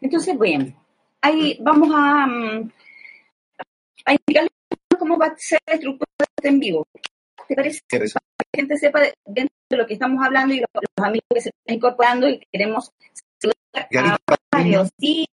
Entonces, 0.00 0.38
bueno, 0.38 0.72
ahí 1.22 1.58
vamos 1.60 1.90
a, 1.92 2.24
mm, 2.24 2.70
a 4.04 4.12
indicarles 4.12 4.52
cómo 4.96 5.18
va 5.18 5.26
a 5.26 5.36
ser 5.36 5.58
la 5.66 5.74
estructura 5.74 6.06
este 6.36 6.48
en 6.50 6.60
vivo. 6.60 6.86
¿Te 7.52 7.56
parece? 7.56 7.80
Que 7.86 7.98
la 7.98 8.06
gente 8.56 8.78
sepa 8.78 9.00
dentro 9.26 9.54
de 9.68 9.76
lo 9.76 9.86
que 9.86 9.92
estamos 9.92 10.24
hablando 10.24 10.54
y 10.54 10.60
los, 10.60 10.68
los 10.72 11.06
amigos 11.06 11.26
que 11.34 11.40
se 11.42 11.50
están 11.50 11.76
incorporando 11.76 12.26
y 12.30 12.40
queremos 12.50 12.90
saludar 13.38 14.16
a 14.16 14.36
varios. 14.50 14.88
Sí. 14.98 15.26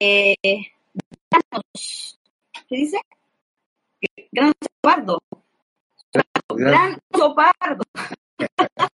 Eh, 0.00 0.34
¿Qué 2.68 2.76
dice? 2.76 2.98
Gran 4.32 4.52
Sopardo. 4.60 5.22
Gran 6.48 6.98
Sopardo. 7.14 7.84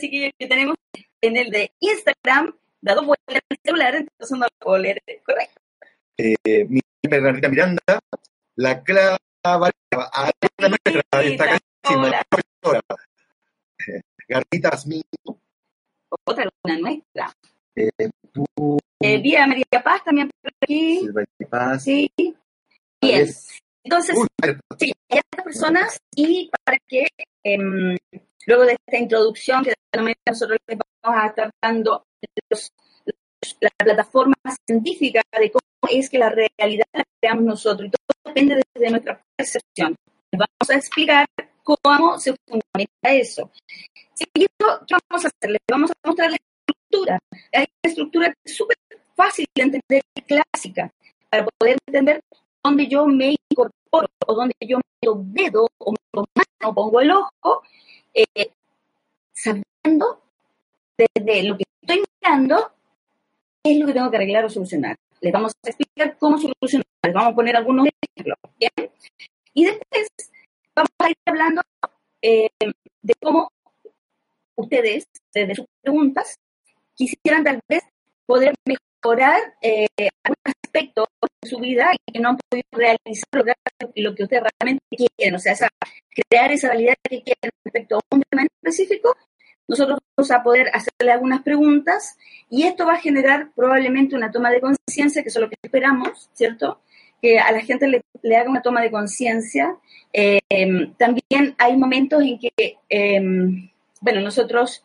Chiquillos 0.00 0.30
que 0.38 0.46
tenemos 0.46 0.76
en 1.20 1.36
el 1.36 1.50
de 1.50 1.72
Instagram, 1.80 2.56
dado 2.80 3.04
vuelta 3.04 3.40
el 3.48 3.58
celular, 3.60 3.96
entonces 3.96 4.38
no 4.38 4.44
lo 4.44 4.48
puedo 4.60 4.78
leer 4.78 5.02
correcto. 5.24 5.60
Eh, 6.16 6.64
mi 6.68 6.80
Bernardita 7.02 7.48
Miranda, 7.48 7.82
la 8.54 8.84
clava, 8.84 9.18
a 9.54 10.30
la 10.58 10.68
nuestra, 10.68 11.22
está 11.22 11.58
profesora. 12.28 12.80
Garritas 14.28 14.86
mío. 14.86 15.02
Otra 16.24 16.48
una 16.64 16.78
nuestra. 16.78 17.32
Eh, 17.76 18.10
tú, 18.32 18.78
eh, 19.00 19.18
Vía 19.18 19.46
María 19.46 19.64
Paz 19.84 20.02
también 20.04 20.30
por 20.42 20.52
aquí. 20.60 21.08
Paz. 21.48 21.84
Sí. 21.84 22.10
Bien. 23.00 23.28
Entonces, 23.84 24.16
sí, 24.78 24.92
otras 25.08 25.44
personas 25.44 26.00
y 26.16 26.50
para 26.64 26.78
que 26.88 27.06
eh, 27.44 27.58
luego 28.46 28.64
de 28.64 28.72
esta 28.72 28.98
introducción 28.98 29.62
que 29.62 29.74
nosotros 30.26 30.58
les 30.66 30.78
vamos 30.78 31.22
a 31.22 31.26
estar 31.28 31.50
dando 31.62 32.04
la 33.60 33.70
plataforma 33.78 34.34
científica 34.66 35.22
de 35.38 35.52
cómo 35.52 35.62
es 35.88 36.10
que 36.10 36.18
la 36.18 36.30
realidad 36.30 36.86
la 36.92 37.04
creamos 37.20 37.44
nosotros 37.44 37.88
y 37.88 37.90
todo 37.90 38.15
depende 38.26 38.62
de, 38.74 38.90
nuestra 38.90 39.22
percepción. 39.36 39.96
Vamos 40.32 40.70
a 40.70 40.74
explicar 40.74 41.26
cómo 41.62 42.18
se 42.18 42.34
fundamenta 42.46 43.12
eso. 43.12 43.50
Seguido, 44.14 44.84
¿qué 44.86 44.96
vamos 45.08 45.24
a 45.24 45.28
hacer? 45.28 45.50
Les 45.50 45.60
vamos 45.70 45.90
a 45.90 45.94
mostrar 46.08 46.30
la 46.30 46.36
estructura. 46.36 47.18
Una 47.52 47.66
estructura 47.82 48.34
súper 48.44 48.76
fácil 49.14 49.46
de 49.54 49.62
entender 49.62 50.02
y 50.14 50.22
clásica 50.22 50.92
para 51.30 51.46
poder 51.58 51.78
entender 51.86 52.20
donde 52.62 52.86
yo 52.86 53.06
me 53.06 53.36
incorporo 53.50 54.08
o 54.26 54.34
donde 54.34 54.54
yo 54.60 54.78
meto 54.78 55.22
dedo 55.24 55.68
o 55.78 55.92
meto 55.92 56.28
mano, 56.34 56.74
pongo 56.74 57.00
el 57.00 57.10
ojo, 57.12 57.62
eh, 58.12 58.50
sabiendo 59.32 60.22
desde 60.96 61.42
lo 61.44 61.56
que 61.56 61.64
estoy 61.80 62.02
mirando 62.20 62.72
qué 63.62 63.72
es 63.72 63.78
lo 63.78 63.86
que 63.86 63.92
tengo 63.92 64.10
que 64.10 64.16
arreglar 64.16 64.44
o 64.44 64.50
solucionar. 64.50 64.96
Les 65.20 65.32
vamos 65.32 65.52
a 65.64 65.68
explicar 65.68 66.16
cómo 66.18 66.38
solucionar, 66.38 66.86
les 67.04 67.14
vamos 67.14 67.32
a 67.32 67.34
poner 67.34 67.56
algunos 67.56 67.88
ejemplos. 67.88 68.38
¿bien? 68.58 68.90
Y 69.54 69.64
después 69.64 70.08
vamos 70.74 70.90
a 70.98 71.10
ir 71.10 71.16
hablando 71.26 71.62
eh, 72.22 72.48
de 73.02 73.14
cómo 73.22 73.50
ustedes, 74.56 75.06
desde 75.32 75.54
sus 75.54 75.66
preguntas, 75.82 76.38
quisieran 76.94 77.44
tal 77.44 77.60
vez 77.68 77.82
poder 78.26 78.54
mejorar 78.64 79.54
eh, 79.62 79.86
algún 80.24 80.42
aspecto 80.44 81.06
de 81.20 81.48
su 81.48 81.58
vida 81.58 81.90
y 81.92 82.12
que 82.12 82.20
no 82.20 82.30
han 82.30 82.38
podido 82.38 82.66
realizar 82.72 83.28
lo 83.94 84.14
que 84.14 84.22
ustedes 84.24 84.42
realmente 84.60 84.84
quieren, 84.90 85.34
o 85.34 85.38
sea, 85.38 85.52
esa, 85.52 85.68
crear 86.10 86.50
esa 86.52 86.68
realidad 86.68 86.94
que 87.02 87.22
quieren 87.22 87.50
respecto 87.64 87.96
a 87.96 88.00
un 88.10 88.22
tema 88.28 88.42
específico, 88.44 89.16
nosotros 89.68 89.98
vamos 90.16 90.30
a 90.30 90.42
poder 90.42 90.70
hacerle 90.72 91.12
algunas 91.12 91.42
preguntas 91.42 92.16
y 92.48 92.64
esto 92.64 92.86
va 92.86 92.94
a 92.94 93.00
generar 93.00 93.50
probablemente 93.54 94.16
una 94.16 94.30
toma 94.30 94.50
de 94.50 94.60
conciencia, 94.60 95.22
que 95.22 95.28
es 95.28 95.36
lo 95.36 95.48
que 95.48 95.56
esperamos, 95.62 96.30
¿cierto? 96.34 96.80
Que 97.20 97.38
a 97.38 97.50
la 97.52 97.60
gente 97.60 97.88
le, 97.88 98.36
haga 98.36 98.50
una 98.50 98.62
toma 98.62 98.80
de 98.80 98.90
conciencia. 98.90 99.76
Eh, 100.12 100.40
también 100.98 101.54
hay 101.58 101.76
momentos 101.76 102.22
en 102.22 102.38
que, 102.38 102.78
eh, 102.88 103.20
bueno, 104.00 104.20
nosotros 104.20 104.82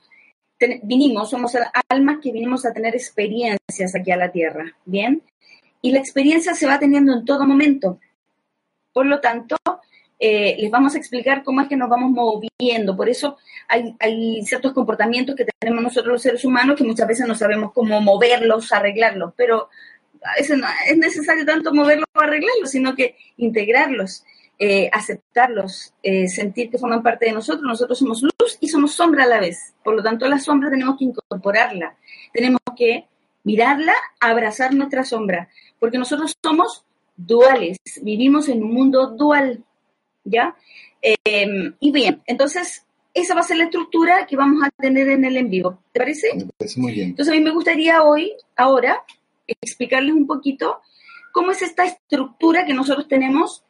vinimos, 0.83 1.29
somos 1.29 1.55
almas 1.89 2.19
que 2.21 2.31
vinimos 2.31 2.65
a 2.65 2.73
tener 2.73 2.95
experiencias 2.95 3.95
aquí 3.95 4.11
a 4.11 4.17
la 4.17 4.31
Tierra, 4.31 4.75
¿bien? 4.85 5.21
Y 5.81 5.91
la 5.91 5.99
experiencia 5.99 6.53
se 6.53 6.67
va 6.67 6.79
teniendo 6.79 7.13
en 7.13 7.25
todo 7.25 7.45
momento. 7.45 7.99
Por 8.93 9.05
lo 9.05 9.19
tanto, 9.19 9.55
eh, 10.21 10.55
les 10.59 10.69
vamos 10.69 10.93
a 10.93 10.99
explicar 10.99 11.43
cómo 11.43 11.61
es 11.61 11.67
que 11.67 11.75
nos 11.75 11.89
vamos 11.89 12.11
moviendo. 12.11 12.95
Por 12.95 13.09
eso 13.09 13.37
hay, 13.67 13.95
ciertos 14.45 14.71
comportamientos 14.71 15.35
que 15.35 15.45
tenemos 15.59 15.83
nosotros 15.83 16.13
los 16.13 16.21
seres 16.21 16.45
humanos 16.45 16.77
que 16.77 16.83
muchas 16.83 17.07
veces 17.07 17.27
no 17.27 17.35
sabemos 17.35 17.73
cómo 17.73 17.99
moverlos, 17.99 18.71
arreglarlos, 18.71 19.33
pero 19.35 19.69
a 20.23 20.35
veces 20.35 20.57
no 20.57 20.67
es 20.87 20.97
necesario 20.97 21.45
tanto 21.45 21.73
moverlos 21.73 22.05
o 22.13 22.21
arreglarlos, 22.21 22.69
sino 22.69 22.95
que 22.95 23.15
integrarlos 23.37 24.23
eh, 24.63 24.91
aceptarlos, 24.93 25.91
eh, 26.03 26.27
sentir 26.27 26.69
que 26.69 26.77
forman 26.77 27.01
parte 27.01 27.25
de 27.25 27.31
nosotros. 27.31 27.63
Nosotros 27.63 27.97
somos 27.97 28.21
luz 28.21 28.59
y 28.59 28.67
somos 28.67 28.91
sombra 28.91 29.23
a 29.23 29.27
la 29.27 29.39
vez. 29.39 29.73
Por 29.83 29.95
lo 29.95 30.03
tanto, 30.03 30.27
la 30.27 30.37
sombra 30.37 30.69
tenemos 30.69 30.99
que 30.99 31.05
incorporarla. 31.05 31.95
Tenemos 32.31 32.61
que 32.77 33.07
mirarla, 33.43 33.93
abrazar 34.19 34.75
nuestra 34.75 35.03
sombra, 35.03 35.49
porque 35.79 35.97
nosotros 35.97 36.37
somos 36.43 36.85
duales, 37.17 37.79
vivimos 38.03 38.49
en 38.49 38.63
un 38.63 38.71
mundo 38.71 39.07
dual, 39.07 39.63
¿ya? 40.23 40.55
Eh, 41.01 41.73
y 41.79 41.91
bien, 41.91 42.21
entonces, 42.25 42.85
esa 43.13 43.33
va 43.35 43.41
a 43.41 43.43
ser 43.43 43.57
la 43.57 43.65
estructura 43.65 44.25
que 44.25 44.35
vamos 44.35 44.63
a 44.63 44.69
tener 44.69 45.09
en 45.09 45.25
el 45.25 45.37
en 45.37 45.49
vivo. 45.49 45.79
¿Te 45.91 45.99
parece? 45.99 46.33
Me 46.35 46.45
parece 46.57 46.79
muy 46.79 46.93
bien. 46.93 47.09
Entonces, 47.09 47.33
a 47.33 47.37
mí 47.37 47.43
me 47.43 47.51
gustaría 47.51 48.03
hoy, 48.03 48.33
ahora, 48.55 49.03
explicarles 49.47 50.13
un 50.13 50.27
poquito 50.27 50.81
cómo 51.31 51.51
es 51.51 51.61
esta 51.61 51.85
estructura 51.85 52.65
que 52.65 52.73
nosotros 52.73 53.07
tenemos 53.07 53.63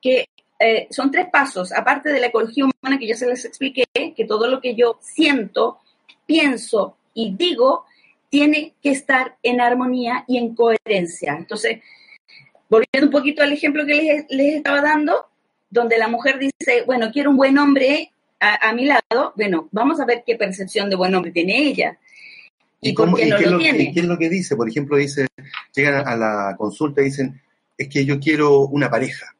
que 0.00 0.26
eh, 0.58 0.86
son 0.90 1.10
tres 1.10 1.26
pasos, 1.30 1.72
aparte 1.72 2.12
de 2.12 2.20
la 2.20 2.28
ecología 2.28 2.64
humana 2.64 2.98
que 2.98 3.08
ya 3.08 3.16
se 3.16 3.26
les 3.26 3.44
expliqué, 3.44 3.84
que 3.92 4.24
todo 4.24 4.46
lo 4.46 4.60
que 4.60 4.74
yo 4.74 4.98
siento, 5.00 5.80
pienso 6.24 6.96
y 7.14 7.34
digo 7.34 7.84
tiene 8.28 8.72
que 8.82 8.90
estar 8.90 9.36
en 9.42 9.60
armonía 9.60 10.24
y 10.26 10.38
en 10.38 10.54
coherencia. 10.54 11.34
Entonces, 11.36 11.80
volviendo 12.70 13.08
un 13.08 13.10
poquito 13.10 13.42
al 13.42 13.52
ejemplo 13.52 13.84
que 13.84 13.94
les, 13.94 14.24
les 14.30 14.54
estaba 14.54 14.80
dando, 14.80 15.26
donde 15.72 15.96
la 15.96 16.06
mujer 16.06 16.38
dice, 16.38 16.82
bueno, 16.86 17.10
quiero 17.10 17.30
un 17.30 17.36
buen 17.36 17.56
hombre 17.56 18.12
a, 18.38 18.72
mi 18.72 18.84
lado, 18.84 19.32
bueno, 19.36 19.68
vamos 19.70 20.00
a 20.00 20.04
ver 20.04 20.24
qué 20.26 20.36
percepción 20.36 20.90
de 20.90 20.96
buen 20.96 21.14
hombre 21.14 21.30
tiene 21.30 21.58
ella. 21.58 21.96
¿Y, 22.80 22.92
por 22.92 23.14
qué 23.14 23.26
no 23.26 23.38
lo, 23.38 23.58
tiene? 23.58 23.92
¿Qué 23.92 24.00
es 24.00 24.06
lo 24.06 24.18
que 24.18 24.28
dice? 24.28 24.56
Por 24.56 24.68
ejemplo, 24.68 24.96
dice, 24.96 25.28
llegan 25.74 26.06
a 26.06 26.16
la 26.16 26.56
consulta 26.58 27.00
y 27.00 27.04
dicen, 27.04 27.40
es 27.78 27.88
que 27.88 28.04
yo 28.04 28.18
quiero 28.18 28.66
una 28.66 28.90
pareja. 28.90 29.34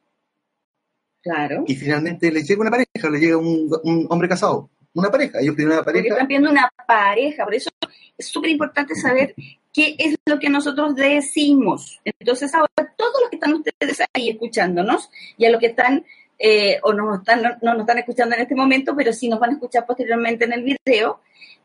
Claro. 1.21 1.65
Y 1.67 1.75
finalmente 1.75 2.31
le 2.31 2.43
llega 2.43 2.61
una 2.61 2.71
pareja, 2.71 3.09
le 3.09 3.19
llega 3.19 3.37
un, 3.37 4.07
hombre 4.09 4.29
casado, 4.29 4.69
una 4.93 5.11
pareja, 5.11 5.39
ellos 5.39 5.55
piden 5.55 5.73
una 5.73 5.83
pareja. 5.83 6.03
Porque 6.03 6.13
están 6.13 6.27
pidiendo 6.27 6.49
una 6.49 6.69
pareja, 6.87 7.43
por 7.43 7.53
eso 7.53 7.69
es 8.17 8.25
súper 8.25 8.49
importante 8.49 8.95
saber 8.95 9.35
qué 9.73 9.95
es 9.99 10.15
lo 10.25 10.39
que 10.39 10.49
nosotros 10.49 10.95
decimos. 10.95 11.99
Entonces 12.05 12.53
ahora 12.55 12.93
todos 12.95 13.21
los 13.21 13.29
que 13.29 13.35
están 13.35 13.53
ustedes 13.53 14.01
ahí 14.13 14.29
escuchándonos 14.29 15.09
y 15.37 15.45
a 15.45 15.51
los 15.51 15.59
que 15.59 15.67
están 15.67 16.05
eh, 16.37 16.79
o 16.83 16.93
no, 16.93 17.15
están, 17.15 17.41
no, 17.61 17.73
nos 17.73 17.81
están 17.81 17.99
escuchando 17.99 18.35
en 18.35 18.41
este 18.41 18.55
momento, 18.55 18.95
pero 18.95 19.13
sí 19.13 19.29
nos 19.29 19.39
van 19.39 19.51
a 19.51 19.53
escuchar 19.53 19.85
posteriormente 19.85 20.45
en 20.45 20.53
el 20.53 20.63
video, 20.63 21.21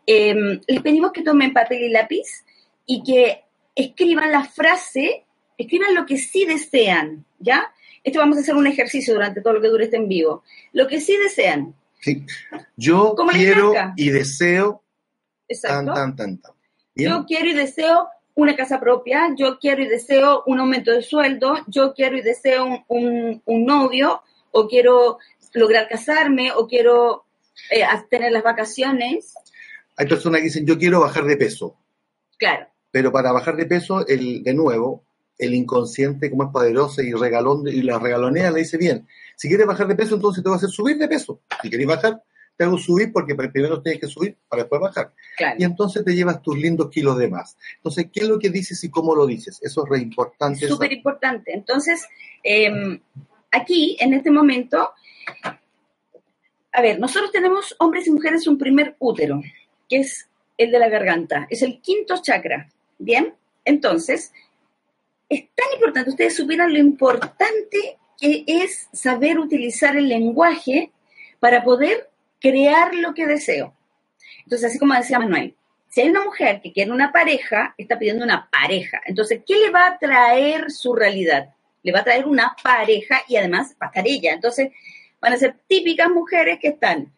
em, 0.06 0.60
les 0.66 0.82
pedimos 0.82 1.12
que 1.12 1.22
tomen 1.22 1.52
papel 1.52 1.82
y 1.82 1.90
lápiz 1.90 2.44
y 2.86 3.02
que 3.02 3.42
escriban 3.74 4.32
la 4.32 4.44
frase, 4.44 5.24
escriban 5.56 5.94
lo 5.94 6.06
que 6.06 6.18
sí 6.18 6.44
desean, 6.44 7.24
¿ya? 7.38 7.72
Esto 8.04 8.20
vamos 8.20 8.38
a 8.38 8.40
hacer 8.40 8.54
un 8.54 8.66
ejercicio 8.66 9.14
durante 9.14 9.40
todo 9.40 9.54
lo 9.54 9.60
que 9.60 9.68
dure 9.68 9.84
este 9.84 9.96
en 9.96 10.08
vivo. 10.08 10.42
Lo 10.72 10.86
que 10.86 11.00
sí 11.00 11.16
desean. 11.16 11.74
Sí. 12.00 12.24
Yo 12.76 13.14
quiero 13.32 13.72
y 13.96 14.10
deseo. 14.10 14.82
Exacto. 15.48 15.92
Tan, 15.92 16.16
tan, 16.16 16.38
tan, 16.38 16.54
Yo 16.94 17.24
quiero 17.26 17.48
y 17.48 17.54
deseo 17.54 18.08
una 18.34 18.54
casa 18.54 18.78
propia, 18.78 19.34
yo 19.36 19.58
quiero 19.58 19.82
y 19.82 19.88
deseo 19.88 20.44
un 20.46 20.60
aumento 20.60 20.92
de 20.92 21.02
sueldo, 21.02 21.56
yo 21.66 21.92
quiero 21.92 22.16
y 22.16 22.22
deseo 22.22 22.84
un, 22.86 23.42
un 23.44 23.64
novio, 23.64 24.22
o 24.52 24.68
quiero 24.68 25.18
lograr 25.54 25.88
casarme, 25.88 26.52
o 26.52 26.66
quiero 26.66 27.24
eh, 27.70 27.84
tener 28.10 28.32
las 28.32 28.42
vacaciones. 28.42 29.34
Hay 29.96 30.06
personas 30.06 30.40
que 30.40 30.44
dicen, 30.44 30.66
yo 30.66 30.78
quiero 30.78 31.00
bajar 31.00 31.24
de 31.24 31.36
peso. 31.36 31.76
Claro. 32.38 32.66
Pero 32.90 33.12
para 33.12 33.32
bajar 33.32 33.56
de 33.56 33.66
peso, 33.66 34.06
el, 34.06 34.42
de 34.42 34.54
nuevo, 34.54 35.04
el 35.38 35.54
inconsciente, 35.54 36.30
como 36.30 36.44
es 36.44 36.50
poderoso 36.50 37.02
y 37.02 37.12
regalón 37.12 37.66
y 37.68 37.82
la 37.82 37.98
regalonea, 37.98 38.50
le 38.50 38.60
dice 38.60 38.76
bien, 38.76 39.06
si 39.36 39.48
quieres 39.48 39.66
bajar 39.66 39.86
de 39.86 39.94
peso, 39.94 40.14
entonces 40.14 40.42
te 40.42 40.48
voy 40.48 40.56
a 40.56 40.58
hacer 40.58 40.70
subir 40.70 40.98
de 40.98 41.08
peso. 41.08 41.40
Si 41.62 41.68
quieres 41.68 41.86
bajar, 41.86 42.22
te 42.56 42.64
hago 42.64 42.76
subir 42.76 43.12
porque 43.12 43.36
primero 43.36 43.80
tienes 43.80 44.00
que 44.00 44.08
subir 44.08 44.36
para 44.48 44.62
después 44.62 44.80
bajar. 44.80 45.12
Y 45.58 45.64
entonces 45.64 46.04
te 46.04 46.14
llevas 46.14 46.42
tus 46.42 46.58
lindos 46.58 46.90
kilos 46.90 47.16
de 47.16 47.28
más. 47.28 47.56
Entonces, 47.76 48.06
¿qué 48.12 48.20
es 48.20 48.28
lo 48.28 48.38
que 48.38 48.50
dices 48.50 48.82
y 48.82 48.90
cómo 48.90 49.14
lo 49.14 49.26
dices? 49.26 49.60
Eso 49.62 49.84
es 49.84 49.90
re 49.90 49.98
importante. 50.00 50.66
Súper 50.66 50.92
importante. 50.92 51.52
Entonces, 51.54 52.04
eh, 52.42 53.00
aquí, 53.50 53.96
en 54.00 54.14
este 54.14 54.30
momento, 54.30 54.92
a 56.72 56.82
ver, 56.82 56.98
nosotros 56.98 57.32
tenemos 57.32 57.74
hombres 57.78 58.06
y 58.06 58.10
mujeres 58.10 58.46
un 58.46 58.58
primer 58.58 58.96
útero, 58.98 59.40
que 59.88 59.98
es 59.98 60.28
el 60.56 60.70
de 60.70 60.78
la 60.78 60.88
garganta, 60.88 61.46
es 61.50 61.62
el 61.62 61.80
quinto 61.80 62.20
chakra, 62.20 62.68
¿bien? 62.98 63.34
Entonces, 63.64 64.32
es 65.28 65.44
tan 65.54 65.72
importante, 65.74 66.10
ustedes 66.10 66.36
supieran 66.36 66.72
lo 66.72 66.78
importante 66.78 67.98
que 68.20 68.44
es 68.46 68.88
saber 68.92 69.38
utilizar 69.38 69.96
el 69.96 70.08
lenguaje 70.08 70.90
para 71.38 71.62
poder 71.62 72.10
crear 72.40 72.94
lo 72.94 73.14
que 73.14 73.26
deseo. 73.26 73.74
Entonces, 74.44 74.70
así 74.70 74.78
como 74.78 74.94
decía 74.94 75.18
Manuel, 75.18 75.54
si 75.88 76.00
hay 76.00 76.10
una 76.10 76.24
mujer 76.24 76.60
que 76.62 76.72
quiere 76.72 76.90
una 76.90 77.12
pareja, 77.12 77.74
está 77.78 77.98
pidiendo 77.98 78.24
una 78.24 78.48
pareja. 78.50 79.00
Entonces, 79.06 79.42
¿qué 79.46 79.56
le 79.56 79.70
va 79.70 79.86
a 79.86 79.98
traer 79.98 80.70
su 80.70 80.94
realidad? 80.94 81.54
Le 81.82 81.92
va 81.92 82.00
a 82.00 82.04
traer 82.04 82.26
una 82.26 82.56
pareja 82.62 83.22
y 83.28 83.36
además 83.36 83.74
va 83.80 83.86
a 83.86 83.88
estar 83.88 84.06
ella. 84.06 84.32
Entonces, 84.32 84.70
van 85.20 85.32
a 85.32 85.36
ser 85.36 85.56
típicas 85.66 86.08
mujeres 86.10 86.58
que 86.60 86.68
están 86.68 87.12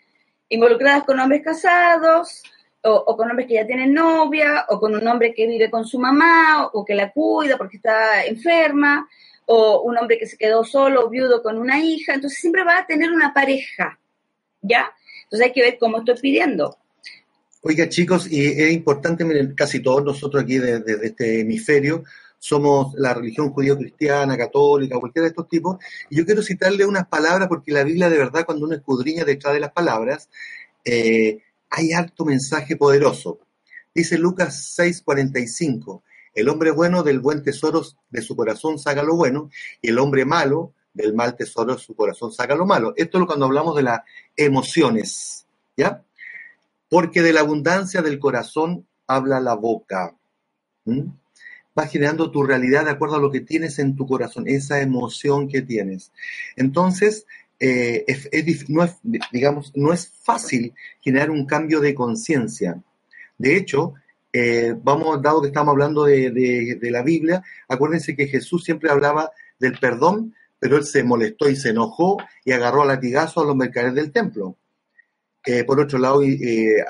involucradas 0.49 1.05
con 1.05 1.19
hombres 1.19 1.43
casados, 1.43 2.43
o, 2.83 3.17
con 3.17 3.31
hombres 3.31 3.47
que 3.47 3.55
ya 3.55 3.67
tienen 3.67 3.93
novia, 3.93 4.65
o 4.69 4.81
con 4.81 4.95
un 4.95 5.07
hombre 5.07 5.35
que 5.35 5.47
vive 5.47 5.71
con 5.71 5.87
su 5.87 5.99
mamá, 5.99 6.67
o, 6.73 6.85
que 6.85 6.95
la 6.95 7.13
cuida 7.13 7.57
porque 7.57 7.77
está 7.77 8.25
enferma, 8.25 9.07
o 9.47 9.83
un 9.83 9.99
hombre 9.99 10.19
que 10.19 10.27
se 10.27 10.37
quedó 10.37 10.65
solo, 10.65 11.09
viudo 11.09 11.43
con 11.43 11.59
una 11.59 11.79
hija. 11.81 12.15
Entonces, 12.15 12.39
siempre 12.39 12.65
va 12.65 12.79
a 12.79 12.87
tener 12.87 13.11
una 13.11 13.35
pareja, 13.35 13.99
¿ya? 14.63 14.91
Entonces, 15.25 15.47
hay 15.47 15.53
que 15.53 15.63
ver 15.63 15.79
cómo 15.79 15.99
estoy 15.99 16.17
pidiendo. 16.21 16.77
Oiga, 17.63 17.89
chicos, 17.89 18.31
y 18.31 18.47
es 18.47 18.73
importante, 18.73 19.25
miren, 19.25 19.55
casi 19.55 19.81
todos 19.81 20.03
nosotros 20.03 20.43
aquí 20.43 20.57
de, 20.59 20.81
de 20.81 21.07
este 21.07 21.41
hemisferio, 21.41 22.05
somos 22.41 22.95
la 22.97 23.13
religión 23.13 23.51
judío-cristiana, 23.51 24.37
católica, 24.37 24.99
cualquiera 24.99 25.25
de 25.25 25.29
estos 25.29 25.49
tipos. 25.49 25.77
Y 26.09 26.17
yo 26.17 26.25
quiero 26.25 26.43
citarle 26.43 26.87
unas 26.87 27.07
palabras 27.07 27.49
porque 27.49 27.71
la 27.71 27.85
Biblia 27.85 28.09
de 28.09 28.17
verdad 28.17 28.47
cuando 28.47 28.65
uno 28.65 28.75
escudriña 28.75 29.25
detrás 29.25 29.55
de 29.55 29.61
las 29.61 29.73
palabras, 29.73 30.31
eh, 30.85 31.43
hay 31.69 31.93
alto 31.93 32.25
mensaje 32.25 32.77
poderoso. 32.77 33.41
Dice 33.95 34.17
Lucas 34.17 34.75
6:45, 34.77 36.03
el 36.35 36.49
hombre 36.49 36.71
bueno 36.71 37.03
del 37.03 37.21
buen 37.21 37.43
tesoro 37.43 37.85
de 38.09 38.23
su 38.23 38.35
corazón 38.35 38.79
saca 38.79 39.03
lo 39.03 39.17
bueno 39.17 39.51
y 39.83 39.91
el 39.91 39.99
hombre 39.99 40.25
malo 40.25 40.73
del 40.95 41.15
mal 41.15 41.37
tesoro 41.37 41.75
de 41.75 41.79
su 41.81 41.95
corazón 41.95 42.33
saca 42.33 42.55
lo 42.55 42.65
malo. 42.65 42.95
Esto 42.97 43.19
es 43.19 43.27
cuando 43.27 43.45
hablamos 43.45 43.77
de 43.77 43.83
las 43.83 44.01
emociones, 44.35 45.47
¿ya? 45.77 46.03
Porque 46.89 47.21
de 47.21 47.35
la 47.35 47.41
abundancia 47.41 48.01
del 48.01 48.19
corazón 48.19 48.87
habla 49.07 49.41
la 49.41 49.55
boca 49.55 50.17
vas 51.75 51.91
generando 51.91 52.31
tu 52.31 52.43
realidad 52.43 52.85
de 52.85 52.91
acuerdo 52.91 53.17
a 53.17 53.21
lo 53.21 53.31
que 53.31 53.41
tienes 53.41 53.79
en 53.79 53.97
tu 53.97 54.07
corazón, 54.07 54.45
esa 54.47 54.81
emoción 54.81 55.49
que 55.49 55.63
tienes. 55.63 56.13
Entonces, 56.57 57.27
eh, 57.59 58.07
no, 58.69 58.85
es, 58.85 58.97
digamos, 59.33 59.73
no 59.77 59.93
es 59.93 60.13
fácil 60.23 60.73
generar 61.01 61.31
un 61.31 61.47
cambio 61.47 61.81
de 61.81 61.95
conciencia. 61.95 62.83
De 63.37 63.57
hecho, 63.57 63.95
eh, 64.33 64.75
vamos, 64.83 65.21
dado 65.23 65.43
que 65.43 65.49
estamos 65.49 65.73
hablando 65.73 66.05
de, 66.05 66.79
la 66.83 67.03
Biblia, 67.03 67.43
acuérdense 67.69 68.17
que 68.17 68.29
Jesús 68.29 68.65
siempre 68.65 68.91
hablaba 68.91 69.31
del 69.59 69.79
perdón, 69.79 70.35
pero 70.59 70.77
él 70.77 70.85
se 70.85 71.03
molestó 71.03 71.49
y 71.49 71.57
se 71.57 71.71
enojó 71.71 72.19
y 72.45 72.53
agarró 72.53 72.83
a 72.83 72.87
latigazo 72.87 73.41
a 73.41 73.45
los 73.45 73.57
mercaderes 73.57 73.95
del 73.95 74.13
templo. 74.13 74.57
Eh, 75.45 75.65
por 75.65 75.81
otro 75.81 75.99
lado, 75.99 76.21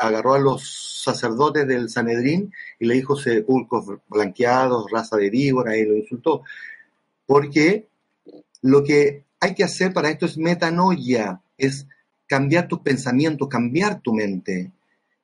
agarró 0.01 0.35
a 0.35 0.41
los 0.41 1.03
sacerdotes 1.05 1.67
del 1.67 1.89
Sanedrín 1.89 2.53
y 2.79 2.87
le 2.87 2.95
dijo 2.95 3.17
sepulcros 3.17 3.87
blanqueados, 4.09 4.91
raza 4.91 5.17
de 5.17 5.31
víbora, 5.31 5.77
y 5.77 5.85
lo 5.85 5.97
insultó. 5.97 6.43
Porque 7.27 7.89
lo 8.63 8.83
que 8.83 9.25
hay 9.41 9.55
que 9.55 9.65
hacer 9.65 9.93
para 9.93 10.11
esto 10.11 10.27
es 10.27 10.37
metanoia, 10.37 11.41
es 11.57 11.87
cambiar 12.27 12.69
tus 12.69 12.81
pensamientos, 12.81 13.49
cambiar 13.49 14.01
tu 14.01 14.13
mente. 14.13 14.73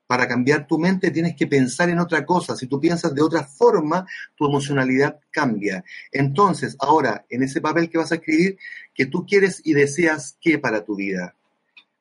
Para 0.06 0.28
cambiar 0.28 0.68
tu 0.68 0.78
mente 0.78 1.10
tienes 1.10 1.34
que 1.34 1.48
pensar 1.48 1.90
en 1.90 1.98
otra 1.98 2.24
cosa. 2.24 2.54
Si 2.54 2.68
tú 2.68 2.80
piensas 2.80 3.12
de 3.12 3.22
otra 3.22 3.42
forma, 3.42 4.06
tu 4.36 4.46
emocionalidad 4.46 5.18
cambia. 5.32 5.84
Entonces, 6.12 6.76
ahora, 6.78 7.26
en 7.28 7.42
ese 7.42 7.60
papel 7.60 7.90
que 7.90 7.98
vas 7.98 8.12
a 8.12 8.16
escribir, 8.16 8.56
que 8.94 9.06
tú 9.06 9.26
quieres 9.26 9.60
y 9.64 9.74
deseas 9.74 10.38
qué 10.40 10.58
para 10.60 10.84
tu 10.84 10.94
vida 10.94 11.35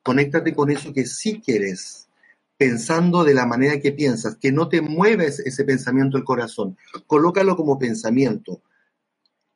conéctate 0.06 0.54
con 0.54 0.70
eso 0.70 0.94
que 0.94 1.08
sí 1.08 1.42
quieres, 1.44 2.08
pensando 2.58 3.24
de 3.24 3.34
la 3.34 3.48
manera 3.48 3.80
que 3.80 3.92
piensas, 3.92 4.36
que 4.36 4.52
no 4.52 4.70
te 4.70 4.80
mueves 4.80 5.40
ese 5.40 5.64
pensamiento 5.64 6.16
del 6.16 6.24
corazón. 6.24 6.78
Colócalo 7.08 7.56
como 7.56 7.80
pensamiento. 7.80 8.62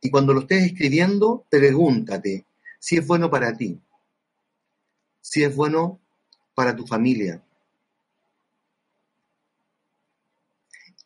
Y 0.01 0.09
cuando 0.09 0.33
lo 0.33 0.39
estés 0.39 0.63
escribiendo, 0.63 1.45
pregúntate 1.51 2.47
si 2.79 2.97
es 2.97 3.05
bueno 3.05 3.29
para 3.29 3.55
ti, 3.55 3.79
si 5.21 5.43
es 5.43 5.55
bueno 5.55 5.99
para 6.55 6.75
tu 6.75 6.87
familia. 6.87 7.43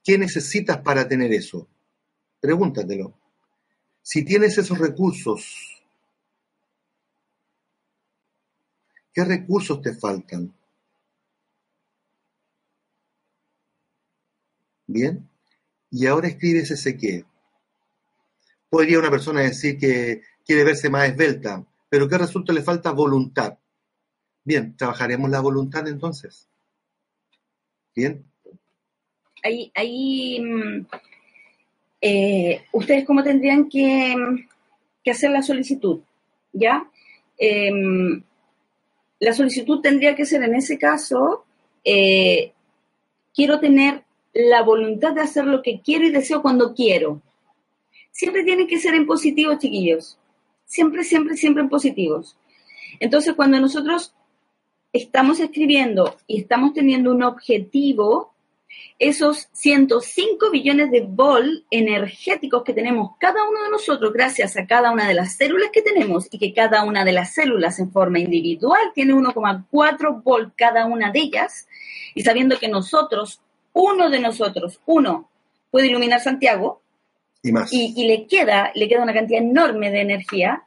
¿Qué 0.05 0.17
necesitas 0.17 0.77
para 0.77 1.05
tener 1.05 1.33
eso? 1.33 1.67
Pregúntatelo. 2.39 3.13
Si 4.01 4.23
tienes 4.23 4.57
esos 4.57 4.77
recursos, 4.77 5.72
¿Qué 9.13 9.23
recursos 9.23 9.81
te 9.81 9.93
faltan? 9.93 10.53
Bien, 14.87 15.29
y 15.91 16.07
ahora 16.07 16.27
escribes 16.27 16.71
ese 16.71 16.97
qué. 16.97 17.25
Podría 18.69 18.99
una 18.99 19.11
persona 19.11 19.41
decir 19.41 19.77
que 19.77 20.21
quiere 20.45 20.63
verse 20.63 20.89
más 20.89 21.07
esbelta, 21.07 21.63
pero 21.89 22.09
¿qué 22.09 22.17
resulta? 22.17 22.51
Le 22.53 22.63
falta 22.63 22.91
voluntad. 22.91 23.57
Bien, 24.43 24.75
trabajaremos 24.75 25.29
la 25.29 25.39
voluntad 25.39 25.87
entonces. 25.87 26.49
Bien. 27.95 28.25
Ahí, 29.43 29.71
ahí 29.75 30.39
mm, 30.41 30.85
eh, 32.01 32.65
ustedes 32.71 33.05
cómo 33.05 33.23
tendrían 33.23 33.69
que, 33.69 34.15
que, 35.03 35.11
hacer 35.11 35.31
la 35.31 35.43
solicitud, 35.43 36.01
¿ya? 36.51 36.89
Em, 37.37 38.23
la 39.23 39.33
solicitud 39.33 39.79
tendría 39.79 40.15
que 40.15 40.25
ser 40.25 40.43
en 40.43 40.53
ese 40.55 40.77
caso, 40.77 41.45
eh, 41.85 42.51
quiero 43.33 43.59
tener 43.59 44.03
la 44.33 44.63
voluntad 44.63 45.13
de 45.13 45.21
hacer 45.21 45.45
lo 45.45 45.61
que 45.61 45.79
quiero 45.79 46.05
y 46.05 46.11
deseo 46.11 46.41
cuando 46.41 46.73
quiero. 46.73 47.21
Siempre 48.11 48.43
tiene 48.43 48.67
que 48.67 48.79
ser 48.79 48.95
en 48.95 49.05
positivos, 49.05 49.59
chiquillos. 49.59 50.17
Siempre, 50.65 51.03
siempre, 51.05 51.37
siempre 51.37 51.63
en 51.63 51.69
positivos. 51.69 52.35
Entonces, 52.99 53.33
cuando 53.33 53.59
nosotros 53.61 54.13
estamos 54.91 55.39
escribiendo 55.39 56.17
y 56.27 56.41
estamos 56.41 56.73
teniendo 56.73 57.11
un 57.11 57.23
objetivo, 57.23 58.32
esos 58.99 59.49
105 59.51 60.51
billones 60.51 60.91
de 60.91 61.01
volt 61.01 61.65
energéticos 61.71 62.63
que 62.63 62.73
tenemos 62.73 63.11
cada 63.19 63.47
uno 63.47 63.63
de 63.63 63.69
nosotros 63.69 64.13
gracias 64.13 64.55
a 64.55 64.65
cada 64.65 64.91
una 64.91 65.07
de 65.07 65.13
las 65.13 65.35
células 65.35 65.69
que 65.73 65.81
tenemos 65.81 66.27
y 66.31 66.37
que 66.37 66.53
cada 66.53 66.83
una 66.83 67.03
de 67.03 67.11
las 67.11 67.33
células 67.33 67.79
en 67.79 67.91
forma 67.91 68.19
individual 68.19 68.91
tiene 68.93 69.13
1,4 69.13 70.23
volt 70.23 70.53
cada 70.55 70.85
una 70.85 71.11
de 71.11 71.19
ellas 71.19 71.67
y 72.15 72.21
sabiendo 72.23 72.59
que 72.59 72.67
nosotros, 72.67 73.41
uno 73.73 74.09
de 74.09 74.19
nosotros, 74.19 74.79
uno, 74.85 75.29
puede 75.71 75.87
iluminar 75.87 76.19
Santiago 76.19 76.81
y, 77.41 77.51
más. 77.51 77.73
y, 77.73 77.93
y 77.95 78.07
le, 78.07 78.27
queda, 78.27 78.71
le 78.75 78.87
queda 78.87 79.03
una 79.03 79.13
cantidad 79.13 79.41
enorme 79.41 79.91
de 79.91 80.01
energía, 80.01 80.63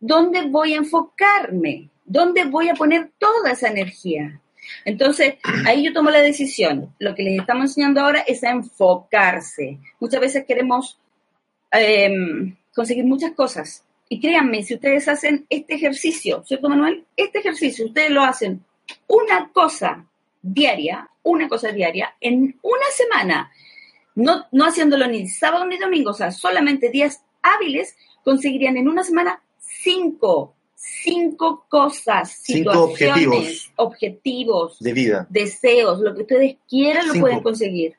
¿dónde 0.00 0.42
voy 0.42 0.74
a 0.74 0.78
enfocarme? 0.78 1.90
¿Dónde 2.04 2.44
voy 2.44 2.68
a 2.68 2.74
poner 2.74 3.12
toda 3.18 3.52
esa 3.52 3.68
energía? 3.68 4.40
Entonces, 4.84 5.34
ahí 5.66 5.84
yo 5.84 5.92
tomo 5.92 6.10
la 6.10 6.20
decisión. 6.20 6.94
Lo 6.98 7.14
que 7.14 7.22
les 7.22 7.40
estamos 7.40 7.64
enseñando 7.64 8.00
ahora 8.00 8.20
es 8.20 8.42
a 8.44 8.50
enfocarse. 8.50 9.78
Muchas 10.00 10.20
veces 10.20 10.44
queremos 10.46 10.98
eh, 11.72 12.10
conseguir 12.74 13.04
muchas 13.04 13.32
cosas. 13.32 13.84
Y 14.08 14.20
créanme, 14.20 14.62
si 14.62 14.74
ustedes 14.74 15.06
hacen 15.08 15.46
este 15.50 15.74
ejercicio, 15.74 16.42
¿cierto, 16.46 16.68
Manuel? 16.68 17.04
Este 17.16 17.40
ejercicio, 17.40 17.86
ustedes 17.86 18.10
lo 18.10 18.22
hacen 18.22 18.64
una 19.06 19.50
cosa 19.52 20.06
diaria, 20.40 21.10
una 21.22 21.48
cosa 21.48 21.72
diaria, 21.72 22.14
en 22.20 22.58
una 22.62 22.86
semana, 22.94 23.52
no, 24.14 24.46
no 24.50 24.64
haciéndolo 24.64 25.06
ni 25.06 25.28
sábado 25.28 25.66
ni 25.66 25.76
domingo, 25.76 26.10
o 26.10 26.14
sea, 26.14 26.30
solamente 26.30 26.90
días 26.90 27.22
hábiles, 27.42 27.96
conseguirían 28.24 28.76
en 28.78 28.88
una 28.88 29.04
semana 29.04 29.42
cinco 29.58 30.54
cinco 30.78 31.66
cosas, 31.68 32.38
cinco 32.42 32.84
objetivos, 32.84 33.72
objetivos 33.76 34.78
de 34.78 34.92
vida, 34.92 35.26
deseos, 35.28 36.00
lo 36.00 36.14
que 36.14 36.22
ustedes 36.22 36.56
quieran 36.68 37.08
lo 37.08 37.14
pueden 37.14 37.42
conseguir. 37.42 37.94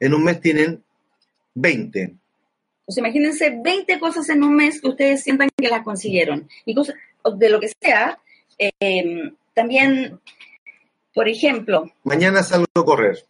En 0.00 0.14
un 0.14 0.24
mes 0.24 0.40
tienen 0.40 0.82
20. 1.54 2.14
Pues 2.84 2.98
imagínense 2.98 3.58
20 3.62 3.98
cosas 3.98 4.28
en 4.30 4.42
un 4.42 4.54
mes 4.54 4.80
que 4.80 4.88
ustedes 4.88 5.22
sientan 5.22 5.48
que 5.56 5.68
las 5.68 5.82
consiguieron. 5.82 6.48
Y 6.64 6.74
cosas, 6.74 6.94
de 7.36 7.48
lo 7.48 7.60
que 7.60 7.70
sea, 7.80 8.18
eh, 8.58 9.32
también, 9.54 10.20
por 11.12 11.28
ejemplo. 11.28 11.90
Mañana 12.04 12.42
salgo 12.42 12.66
a 12.74 12.84
correr. 12.84 13.26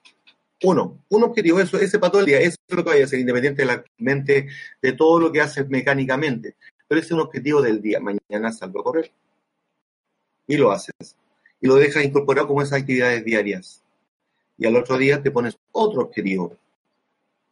Uno, 0.62 0.98
un 1.08 1.22
objetivo, 1.22 1.60
eso, 1.60 1.78
ese 1.78 1.98
para 1.98 2.12
todo 2.12 2.20
el 2.20 2.26
día, 2.26 2.40
eso 2.40 2.56
es 2.68 2.76
lo 2.76 2.82
que 2.82 2.90
vaya 2.90 3.04
a 3.04 3.08
ser, 3.08 3.20
independiente 3.20 3.62
de 3.62 3.66
la 3.66 3.84
mente, 3.98 4.48
de 4.80 4.92
todo 4.92 5.20
lo 5.20 5.32
que 5.32 5.40
haces 5.40 5.68
mecánicamente 5.68 6.56
pero 6.88 7.00
ese 7.00 7.08
es 7.08 7.12
un 7.12 7.20
objetivo 7.20 7.60
del 7.62 7.80
día. 7.80 8.00
Mañana 8.00 8.52
salgo 8.52 8.80
a 8.80 8.84
correr. 8.84 9.10
Y 10.46 10.56
lo 10.56 10.70
haces. 10.70 11.16
Y 11.60 11.66
lo 11.66 11.76
dejas 11.76 12.04
incorporado 12.04 12.48
como 12.48 12.62
esas 12.62 12.80
actividades 12.80 13.24
diarias. 13.24 13.82
Y 14.58 14.66
al 14.66 14.76
otro 14.76 14.96
día 14.96 15.22
te 15.22 15.30
pones 15.30 15.58
otro 15.72 16.02
objetivo. 16.02 16.56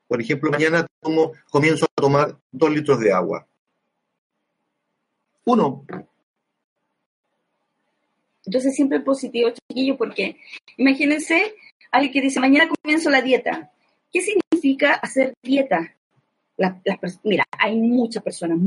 Por 0.07 0.21
ejemplo, 0.21 0.51
mañana 0.51 0.87
tomo, 1.01 1.33
comienzo 1.51 1.87
a 1.87 2.01
tomar 2.01 2.37
dos 2.53 2.71
litros 2.71 3.01
de 3.01 3.13
agua. 3.13 3.47
Uno. 5.45 5.85
Entonces 8.47 8.75
siempre 8.75 9.01
positivo, 9.01 9.51
chiquillo, 9.51 9.97
porque 9.97 10.37
imagínense 10.77 11.55
alguien 11.91 12.13
que 12.13 12.21
dice, 12.21 12.41
mañana 12.41 12.71
comienzo 12.83 13.11
la 13.11 13.23
dieta. 13.23 13.73
¿Qué 14.13 14.21
significa 14.21 14.95
hacer 14.95 15.35
dieta? 15.43 15.95
mira, 17.25 17.45
hay 17.59 17.77
muchas 17.77 18.23
personas, 18.23 18.59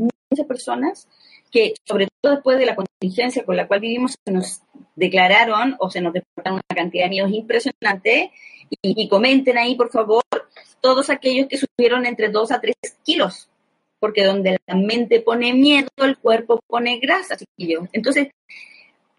personas 0.47 1.07
que, 1.51 1.73
sobre 1.85 2.07
todo 2.21 2.33
después 2.33 2.59
de 2.59 2.65
la 2.65 2.75
contingencia 2.75 3.45
con 3.45 3.55
la 3.55 3.67
cual 3.67 3.79
vivimos, 3.79 4.17
se 4.23 4.31
nos 4.31 4.61
declararon 4.95 5.75
o 5.79 5.89
se 5.89 6.01
nos 6.01 6.13
deportaron 6.13 6.59
una 6.69 6.75
cantidad 6.75 7.05
de 7.05 7.09
miedos 7.09 7.31
impresionante. 7.31 8.31
Y, 8.81 9.07
comenten 9.07 9.57
ahí, 9.57 9.75
por 9.75 9.89
favor, 9.89 10.23
todos 10.81 11.09
aquellos 11.09 11.47
que 11.47 11.57
subieron 11.57 12.05
entre 12.05 12.29
2 12.29 12.51
a 12.51 12.59
3 12.59 12.75
kilos, 13.03 13.49
porque 13.99 14.25
donde 14.25 14.57
la 14.67 14.75
mente 14.75 15.21
pone 15.21 15.53
miedo, 15.53 15.87
el 15.97 16.17
cuerpo 16.17 16.59
pone 16.67 16.99
grasa, 16.99 17.37
chiquillos. 17.37 17.87
Entonces, 17.93 18.27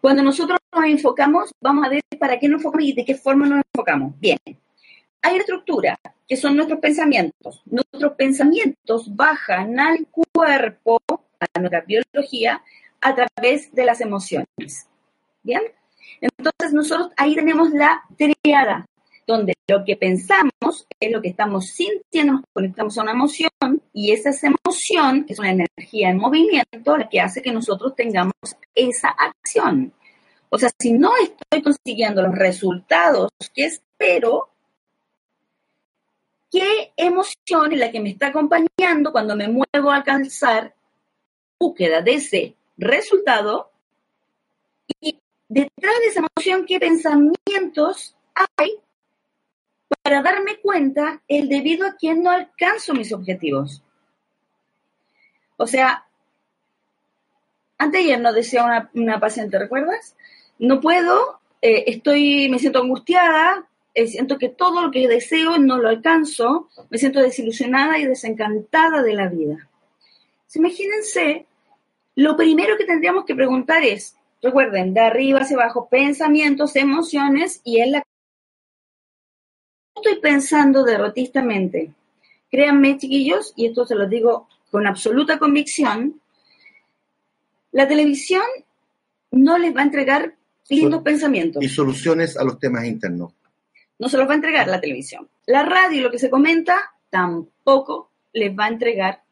cuando 0.01 0.21
nosotros 0.21 0.59
nos 0.73 0.85
enfocamos, 0.85 1.51
vamos 1.59 1.85
a 1.85 1.89
ver 1.89 2.01
para 2.19 2.39
qué 2.39 2.47
nos 2.47 2.59
enfocamos 2.59 2.87
y 2.87 2.93
de 2.93 3.05
qué 3.05 3.15
forma 3.15 3.47
nos 3.47 3.61
enfocamos. 3.73 4.13
Bien, 4.19 4.37
hay 5.21 5.37
estructura 5.37 5.97
que 6.27 6.37
son 6.37 6.55
nuestros 6.55 6.79
pensamientos. 6.79 7.63
Nuestros 7.65 8.13
pensamientos 8.13 9.15
bajan 9.15 9.79
al 9.79 10.05
cuerpo, 10.11 10.28
a 10.43 11.59
nuestra 11.59 11.81
biología, 11.81 12.61
a 13.01 13.15
través 13.15 13.73
de 13.73 13.85
las 13.85 14.01
emociones. 14.01 14.87
¿Bien? 15.43 15.61
Entonces 16.21 16.73
nosotros 16.73 17.09
ahí 17.17 17.35
tenemos 17.35 17.69
la 17.71 18.03
triada, 18.17 18.85
donde 19.25 19.53
lo 19.67 19.85
que 19.85 19.95
pensamos 19.95 20.87
es 20.99 21.11
lo 21.11 21.21
que 21.21 21.29
estamos 21.29 21.67
sintiendo, 21.67 22.33
nos 22.33 22.41
conectamos 22.51 22.97
a 22.97 23.03
una 23.03 23.11
emoción 23.11 23.49
y 23.93 24.11
esa 24.11 24.31
es 24.31 24.43
emoción, 24.43 25.25
es 25.29 25.39
una 25.39 25.51
energía 25.51 26.09
en 26.09 26.17
movimiento, 26.17 26.97
la 26.97 27.07
que 27.07 27.21
hace 27.21 27.41
que 27.41 27.51
nosotros 27.51 27.95
tengamos 27.95 28.33
esa 28.73 29.09
acción. 29.09 29.93
O 30.49 30.57
sea, 30.57 30.69
si 30.79 30.93
no 30.93 31.11
estoy 31.17 31.61
consiguiendo 31.61 32.23
los 32.23 32.35
resultados 32.35 33.29
que 33.53 33.65
espero, 33.65 34.48
qué 36.51 36.93
emoción 36.97 37.73
es 37.73 37.79
la 37.79 37.91
que 37.91 37.99
me 37.99 38.09
está 38.09 38.27
acompañando 38.27 39.11
cuando 39.11 39.35
me 39.35 39.47
muevo 39.47 39.91
a 39.91 39.97
alcanzar 39.97 40.73
búsqueda 41.59 42.01
de 42.01 42.13
ese 42.15 42.55
resultado 42.77 43.71
y 45.01 45.19
detrás 45.47 45.99
de 45.99 46.05
esa 46.07 46.21
emoción 46.25 46.65
qué 46.65 46.79
pensamientos 46.79 48.15
hay 48.55 48.77
para 50.03 50.21
darme 50.21 50.57
cuenta 50.57 51.21
el 51.27 51.49
debido 51.49 51.85
a 51.85 51.95
quien 51.95 52.23
no 52.23 52.31
alcanzo 52.31 52.93
mis 52.93 53.11
objetivos. 53.11 53.83
O 55.57 55.67
sea, 55.67 56.05
antes 57.77 58.01
ayer 58.01 58.19
nos 58.19 58.35
decía 58.35 58.89
una, 58.93 59.19
paciente, 59.19 59.59
¿recuerdas? 59.59 60.15
No 60.57 60.79
puedo, 60.79 61.39
eh, 61.61 61.85
estoy, 61.87 62.49
me 62.49 62.59
siento 62.59 62.79
angustiada, 62.79 63.68
eh, 63.99 64.07
siento 64.07 64.37
que 64.37 64.47
todo 64.47 64.81
lo 64.81 64.91
que 64.91 65.09
deseo 65.09 65.57
no 65.57 65.77
lo 65.77 65.89
alcanzo, 65.89 66.69
me 66.89 66.97
siento 66.97 67.19
desilusionada 67.19 67.99
y 67.99 68.05
desencantada 68.05 69.03
de 69.03 69.13
la 69.13 69.27
vida. 69.27 69.67
imagínense, 70.55 71.45
lo 72.15 72.37
primero 72.37 72.77
que 72.77 72.85
tendríamos 72.85 73.25
que 73.25 73.35
preguntar 73.35 73.83
es, 73.83 74.15
recuerden, 74.41 74.93
de 74.93 75.01
arriba 75.01 75.41
hacia 75.41 75.57
abajo, 75.57 75.89
pensamientos, 75.89 76.77
emociones 76.77 77.59
y 77.65 77.81
en 77.81 77.91
la... 77.91 78.03
Estoy 79.95 80.21
pensando 80.21 80.85
derrotistamente. 80.85 81.91
Créanme, 82.49 82.97
chiquillos, 82.97 83.51
y 83.57 83.65
esto 83.65 83.85
se 83.85 83.95
lo 83.95 84.07
digo 84.07 84.47
con 84.71 84.87
absoluta 84.87 85.39
convicción, 85.39 86.21
la 87.73 87.85
televisión 87.85 88.43
no 89.31 89.57
les 89.57 89.75
va 89.75 89.81
a 89.81 89.83
entregar 89.83 90.35
lindos 90.69 91.03
pensamientos. 91.03 91.61
Y 91.61 91.67
soluciones 91.67 92.37
a 92.37 92.45
los 92.45 92.59
temas 92.59 92.85
internos 92.85 93.33
no 93.99 94.09
se 94.09 94.17
los 94.17 94.27
va 94.27 94.31
a 94.31 94.35
entregar 94.35 94.67
la 94.67 94.81
televisión. 94.81 95.29
La 95.45 95.63
radio, 95.63 96.01
lo 96.01 96.11
que 96.11 96.19
se 96.19 96.29
comenta, 96.29 96.93
tampoco 97.09 98.09
les 98.33 98.57
va 98.57 98.65
a 98.65 98.69
entregar 98.69 99.23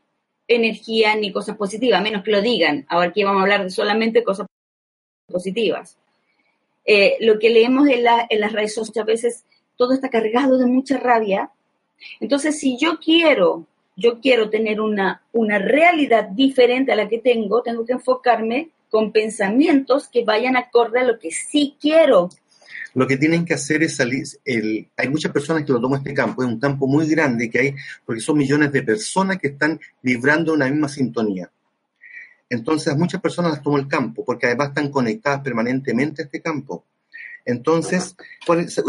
energía 0.47 1.15
ni 1.15 1.31
cosas 1.31 1.57
positivas, 1.57 1.99
a 1.99 2.03
menos 2.03 2.23
que 2.23 2.31
lo 2.31 2.41
digan. 2.41 2.85
Ahora 2.89 3.07
aquí 3.07 3.23
vamos 3.23 3.39
a 3.39 3.43
hablar 3.43 3.63
de 3.63 3.69
solamente 3.69 4.23
cosas 4.23 4.47
positivas. 5.25 5.97
Eh, 6.85 7.17
lo 7.19 7.39
que 7.39 7.49
leemos 7.49 7.87
en, 7.87 8.03
las 8.03 8.53
redes 8.53 8.73
sociales 8.73 8.89
muchas 8.89 9.05
veces, 9.05 9.45
todo 9.75 9.93
está 9.93 10.09
cargado 10.09 10.57
de 10.57 10.65
mucha 10.65 10.97
rabia. 10.97 11.51
Entonces, 12.19 12.59
si 12.59 12.77
yo 12.77 12.99
quiero, 12.99 13.65
yo 13.95 14.19
quiero 14.19 14.49
tener 14.49 14.81
una, 14.81 15.23
una 15.31 15.59
realidad 15.59 16.29
diferente 16.29 16.91
a 16.91 16.95
la 16.95 17.09
que 17.09 17.19
tengo, 17.19 17.61
tengo 17.61 17.85
que 17.85 17.93
enfocarme 17.93 18.69
con 18.89 19.11
pensamientos 19.11 20.07
que 20.07 20.23
vayan 20.23 20.55
acorde 20.55 20.99
a 20.99 21.03
lo 21.03 21.19
que 21.19 21.31
sí 21.31 21.75
quiero 21.79 22.29
lo 22.97 23.05
que 23.05 23.17
tienen 23.17 23.45
que 23.45 23.53
hacer 23.53 23.83
es 23.83 23.95
salir, 23.95 24.25
hay 24.43 25.07
muchas 25.07 25.31
personas 25.31 25.63
que 25.63 25.71
lo 25.71 25.79
toman 25.79 25.99
este 25.99 26.15
campo, 26.15 26.41
es 26.41 26.49
un 26.49 26.59
campo 26.59 26.87
muy 26.87 27.07
grande 27.07 27.47
que 27.47 27.59
hay, 27.59 27.75
porque 28.03 28.19
son 28.19 28.39
millones 28.39 28.71
de 28.71 28.81
personas 28.81 29.37
que 29.37 29.49
están 29.49 29.79
vibrando 30.01 30.53
una 30.53 30.67
misma 30.67 30.89
sintonía. 30.89 31.47
Entonces, 32.49 32.97
muchas 32.97 33.21
personas 33.21 33.51
las 33.51 33.61
toman 33.61 33.81
el 33.81 33.87
campo, 33.87 34.25
porque 34.25 34.47
además 34.47 34.69
están 34.69 34.89
conectadas 34.89 35.41
permanentemente 35.41 36.23
a 36.23 36.25
este 36.25 36.41
campo. 36.41 36.85
Entonces, 37.45 38.15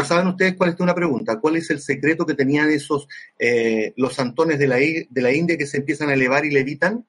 ¿saben 0.07 0.27
ustedes 0.27 0.55
cuál 0.55 0.71
es 0.71 0.79
una 0.79 0.95
pregunta? 0.95 1.39
¿Cuál 1.39 1.57
es 1.57 1.69
el 1.69 1.79
secreto 1.79 2.25
que 2.25 2.33
tenían 2.33 2.71
esos, 2.71 3.07
eh, 3.37 3.93
los 3.95 4.15
santones 4.15 4.57
de 4.57 4.67
la, 4.67 4.77
de 4.77 5.21
la 5.21 5.31
India 5.31 5.55
que 5.55 5.67
se 5.67 5.77
empiezan 5.77 6.09
a 6.09 6.15
elevar 6.15 6.45
y 6.45 6.49
levitan? 6.49 7.05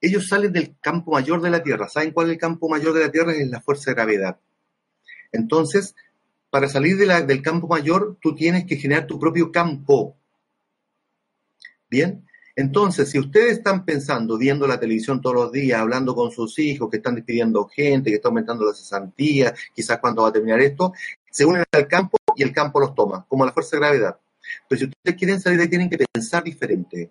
Ellos 0.00 0.26
salen 0.26 0.52
del 0.52 0.74
campo 0.80 1.12
mayor 1.12 1.40
de 1.40 1.50
la 1.50 1.62
Tierra. 1.62 1.88
¿Saben 1.88 2.10
cuál 2.10 2.26
es 2.26 2.32
el 2.32 2.38
campo 2.40 2.68
mayor 2.68 2.92
de 2.92 3.02
la 3.02 3.12
Tierra? 3.12 3.32
Es 3.32 3.48
la 3.48 3.60
fuerza 3.60 3.92
de 3.92 3.94
gravedad. 3.94 4.40
Entonces, 5.32 5.94
para 6.50 6.68
salir 6.68 6.96
del 6.98 7.42
campo 7.42 7.66
mayor, 7.66 8.18
tú 8.20 8.34
tienes 8.34 8.66
que 8.66 8.76
generar 8.76 9.06
tu 9.06 9.18
propio 9.18 9.50
campo. 9.50 10.16
Bien, 11.88 12.26
Entonces, 12.54 13.10
si 13.10 13.18
ustedes 13.18 13.58
están 13.58 13.84
pensando, 13.84 14.36
viendo 14.36 14.66
la 14.66 14.78
televisión 14.78 15.20
todos 15.22 15.36
los 15.36 15.52
días, 15.52 15.80
hablando 15.80 16.14
con 16.14 16.30
sus 16.30 16.58
hijos, 16.58 16.90
que 16.90 16.98
están 16.98 17.14
despidiendo 17.14 17.66
gente, 17.66 18.10
que 18.10 18.16
está 18.16 18.28
aumentando 18.28 18.64
la 18.66 18.74
cesantía, 18.74 19.54
quizás 19.74 19.98
cuándo 19.98 20.22
va 20.22 20.28
a 20.28 20.32
terminar 20.32 20.60
esto, 20.60 20.92
se 21.30 21.46
unen 21.46 21.64
al 21.72 21.88
campo 21.88 22.18
y 22.36 22.42
el 22.42 22.52
campo 22.52 22.78
los 22.80 22.94
toma, 22.94 23.24
como 23.26 23.46
la 23.46 23.52
fuerza 23.52 23.76
de 23.76 23.80
gravedad. 23.80 24.18
Pero 24.68 24.78
si 24.78 24.84
ustedes 24.86 25.16
quieren 25.16 25.40
salir 25.40 25.58
de 25.58 25.64
ahí, 25.64 25.70
tienen 25.70 25.88
que 25.88 26.04
pensar 26.12 26.44
diferente 26.44 27.10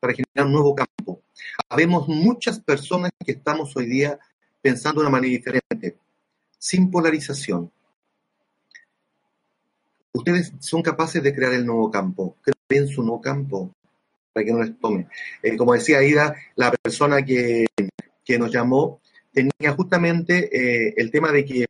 para 0.00 0.12
generar 0.12 0.46
un 0.46 0.52
nuevo 0.52 0.74
campo. 0.74 1.22
Habemos 1.68 2.08
muchas 2.08 2.58
personas 2.58 3.12
que 3.24 3.32
estamos 3.32 3.76
hoy 3.76 3.86
día 3.86 4.18
pensando 4.60 5.00
de 5.00 5.06
una 5.06 5.12
manera 5.12 5.30
diferente, 5.30 5.69
sin 6.60 6.90
polarización. 6.90 7.72
Ustedes 10.12 10.52
son 10.60 10.82
capaces 10.82 11.22
de 11.22 11.34
crear 11.34 11.54
el 11.54 11.64
nuevo 11.64 11.90
campo. 11.90 12.36
Creen 12.68 12.86
su 12.86 13.02
nuevo 13.02 13.20
campo 13.20 13.74
para 14.32 14.44
que 14.44 14.52
no 14.52 14.62
les 14.62 14.78
tome. 14.78 15.08
Eh, 15.42 15.56
como 15.56 15.72
decía 15.72 15.98
Aida, 15.98 16.36
la 16.56 16.70
persona 16.70 17.24
que, 17.24 17.66
que 18.24 18.38
nos 18.38 18.52
llamó 18.52 19.00
tenía 19.32 19.72
justamente 19.74 20.50
eh, 20.52 20.94
el 20.96 21.10
tema 21.10 21.32
de 21.32 21.44
que 21.44 21.66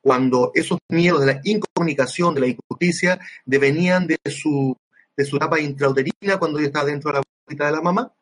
cuando 0.00 0.52
esos 0.54 0.78
miedos 0.88 1.20
de 1.20 1.26
la 1.26 1.40
incomunicación, 1.42 2.34
de 2.34 2.40
la 2.42 2.46
injusticia, 2.48 3.18
devenían 3.44 4.06
de 4.06 4.18
su, 4.30 4.76
de 5.16 5.24
su 5.24 5.36
etapa 5.36 5.60
intrauterina 5.60 6.38
cuando 6.38 6.58
ella 6.58 6.68
estaba 6.68 6.86
dentro 6.86 7.10
de 7.10 7.18
la 7.18 7.22
bolsita 7.22 7.66
de 7.66 7.72
la 7.72 7.80
mamá, 7.80 8.12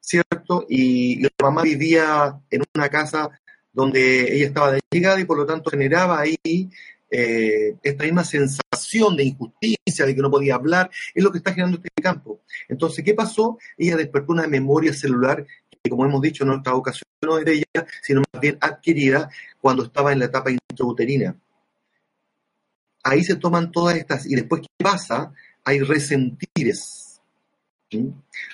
¿cierto? 0.00 0.66
Y 0.68 1.22
la 1.22 1.30
mamá 1.42 1.62
vivía 1.62 2.40
en 2.50 2.62
una 2.74 2.88
casa 2.88 3.39
donde 3.72 4.34
ella 4.34 4.46
estaba 4.46 4.72
de 4.72 4.80
y 4.92 5.24
por 5.24 5.38
lo 5.38 5.46
tanto 5.46 5.70
generaba 5.70 6.20
ahí 6.20 6.70
eh, 7.10 7.76
esta 7.82 8.04
misma 8.04 8.24
sensación 8.24 9.16
de 9.16 9.24
injusticia, 9.24 10.06
de 10.06 10.14
que 10.14 10.22
no 10.22 10.30
podía 10.30 10.54
hablar, 10.54 10.90
es 11.14 11.22
lo 11.22 11.32
que 11.32 11.38
está 11.38 11.52
generando 11.52 11.78
este 11.82 12.02
campo. 12.02 12.40
Entonces, 12.68 13.04
¿qué 13.04 13.14
pasó? 13.14 13.58
Ella 13.76 13.96
despertó 13.96 14.32
una 14.32 14.46
memoria 14.46 14.92
celular 14.92 15.44
que, 15.82 15.90
como 15.90 16.04
hemos 16.04 16.20
dicho 16.20 16.44
en 16.44 16.50
otra 16.50 16.74
ocasión, 16.74 17.06
no 17.22 17.38
era 17.38 17.52
ella, 17.52 17.86
sino 18.02 18.22
más 18.32 18.40
bien 18.40 18.58
adquirida 18.60 19.28
cuando 19.60 19.84
estaba 19.84 20.12
en 20.12 20.20
la 20.20 20.26
etapa 20.26 20.50
intrauterina. 20.50 21.36
Ahí 23.02 23.24
se 23.24 23.36
toman 23.36 23.72
todas 23.72 23.96
estas, 23.96 24.26
y 24.26 24.34
después, 24.34 24.62
¿qué 24.62 24.84
pasa? 24.84 25.32
Hay 25.64 25.80
resentires. 25.80 27.09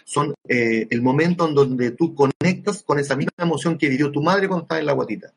Son 0.04 0.34
eh, 0.48 0.86
el 0.90 1.02
momento 1.02 1.48
en 1.48 1.54
donde 1.54 1.90
tú 1.90 2.14
conectas 2.14 2.82
con 2.82 2.98
esa 2.98 3.16
misma 3.16 3.32
emoción 3.38 3.76
que 3.76 3.88
vivió 3.88 4.10
tu 4.10 4.22
madre 4.22 4.48
cuando 4.48 4.64
estaba 4.64 4.80
en 4.80 4.86
la 4.86 4.92
guatita. 4.92 5.32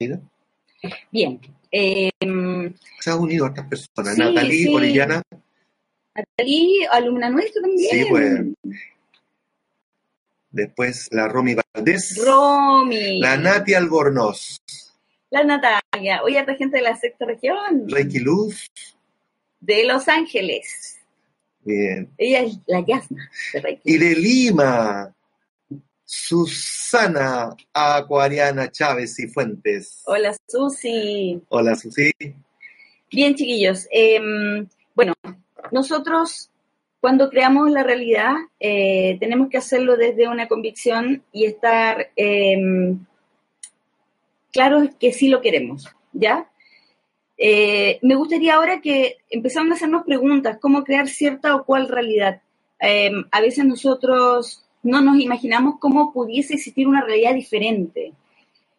¿Ahí 0.00 0.12
Bien. 1.10 1.40
Eh, 1.70 2.10
Se 3.00 3.10
han 3.10 3.18
unido 3.18 3.46
otras 3.46 3.66
personas. 3.66 4.16
Natalie, 4.18 4.64
sí. 4.64 4.74
Orellana. 4.74 5.22
Natalie, 6.14 6.86
alumna 6.90 7.30
nuestra 7.30 7.62
también. 7.62 7.90
Sí, 7.90 8.06
pues. 8.08 8.40
Después 10.50 11.08
la 11.12 11.28
Romy 11.28 11.56
Valdés. 11.74 12.22
Romy. 12.22 13.20
La 13.20 13.38
Nati 13.38 13.72
Albornoz. 13.72 14.60
La 15.30 15.44
Natalia. 15.44 16.22
Oye, 16.22 16.38
esta 16.38 16.54
gente 16.56 16.76
de 16.76 16.82
la 16.82 16.96
sexta 16.96 17.24
región. 17.24 17.88
Reiki 17.88 18.18
Luz. 18.18 18.70
De 19.60 19.84
Los 19.84 20.08
Ángeles. 20.08 20.98
Bien. 21.64 22.10
Ella 22.18 22.40
es 22.42 22.58
la 22.66 22.84
Reiki. 23.62 23.80
Y 23.84 23.98
de 23.98 24.16
Lima. 24.16 25.14
Susana 26.04 27.56
Acuariana 27.72 28.70
Chávez 28.70 29.18
y 29.18 29.28
Fuentes. 29.28 30.02
Hola, 30.04 30.36
Susi. 30.46 31.40
Hola, 31.48 31.74
Susi. 31.74 32.10
Bien, 33.10 33.34
chiquillos. 33.34 33.88
Eh, 33.90 34.20
bueno, 34.94 35.14
nosotros 35.70 36.50
cuando 37.00 37.30
creamos 37.30 37.70
la 37.70 37.82
realidad 37.82 38.34
eh, 38.60 39.16
tenemos 39.20 39.48
que 39.48 39.56
hacerlo 39.56 39.96
desde 39.96 40.28
una 40.28 40.48
convicción 40.48 41.24
y 41.32 41.46
estar 41.46 42.10
eh, 42.14 42.94
claros 44.52 44.90
que 45.00 45.12
sí 45.12 45.28
lo 45.28 45.40
queremos, 45.40 45.88
¿ya? 46.12 46.48
Eh, 47.44 47.98
me 48.02 48.14
gustaría 48.14 48.54
ahora 48.54 48.80
que 48.80 49.16
empezamos 49.28 49.72
a 49.72 49.74
hacernos 49.74 50.04
preguntas, 50.04 50.58
cómo 50.60 50.84
crear 50.84 51.08
cierta 51.08 51.56
o 51.56 51.64
cual 51.64 51.88
realidad. 51.88 52.40
a 53.30 53.40
veces 53.40 53.64
nosotros 53.64 54.64
no 54.82 55.00
nos 55.00 55.18
imaginamos 55.18 55.80
cómo 55.80 56.12
pudiese 56.12 56.54
existir 56.54 56.86
una 56.86 57.02
realidad 57.02 57.34
diferente. 57.34 58.12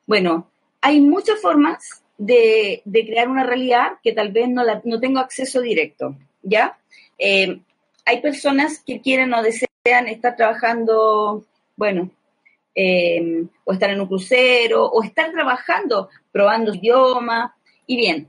Bueno, 0.06 0.48
hay 0.82 1.02
muchas 1.02 1.42
formas 1.42 2.04
de, 2.18 2.82
crear 2.86 3.28
una 3.28 3.44
realidad 3.44 3.94
que 4.02 4.14
tal 4.14 4.32
vez 4.32 4.48
no, 4.50 5.00
tengo 5.02 5.20
acceso 5.20 5.62
directo, 5.62 6.16
¿ya? 6.42 6.78
Eh, 7.18 7.60
hay 8.06 8.22
personas 8.22 8.82
que 8.86 9.02
quieren 9.02 9.34
o 9.34 9.42
desean 9.42 10.08
estar 10.08 10.36
trabajando, 10.38 11.46
bueno, 11.76 12.10
eh, 12.76 13.44
o 13.66 13.74
estar 13.74 13.90
en 13.90 14.00
un 14.02 14.08
crucero, 14.08 14.86
o 14.86 15.04
estar 15.04 15.32
trabajando, 15.32 16.10
probando 16.32 16.74
idioma. 16.74 17.56
Y 17.88 17.98
bien, 17.98 18.28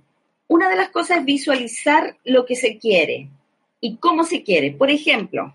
una 0.48 0.68
de 0.68 0.76
las 0.76 0.90
cosas 0.90 1.18
es 1.18 1.24
visualizar 1.24 2.16
lo 2.24 2.44
que 2.44 2.56
se 2.56 2.78
quiere 2.78 3.28
y 3.80 3.96
cómo 3.96 4.24
se 4.24 4.42
quiere. 4.42 4.72
Por 4.72 4.90
ejemplo, 4.90 5.54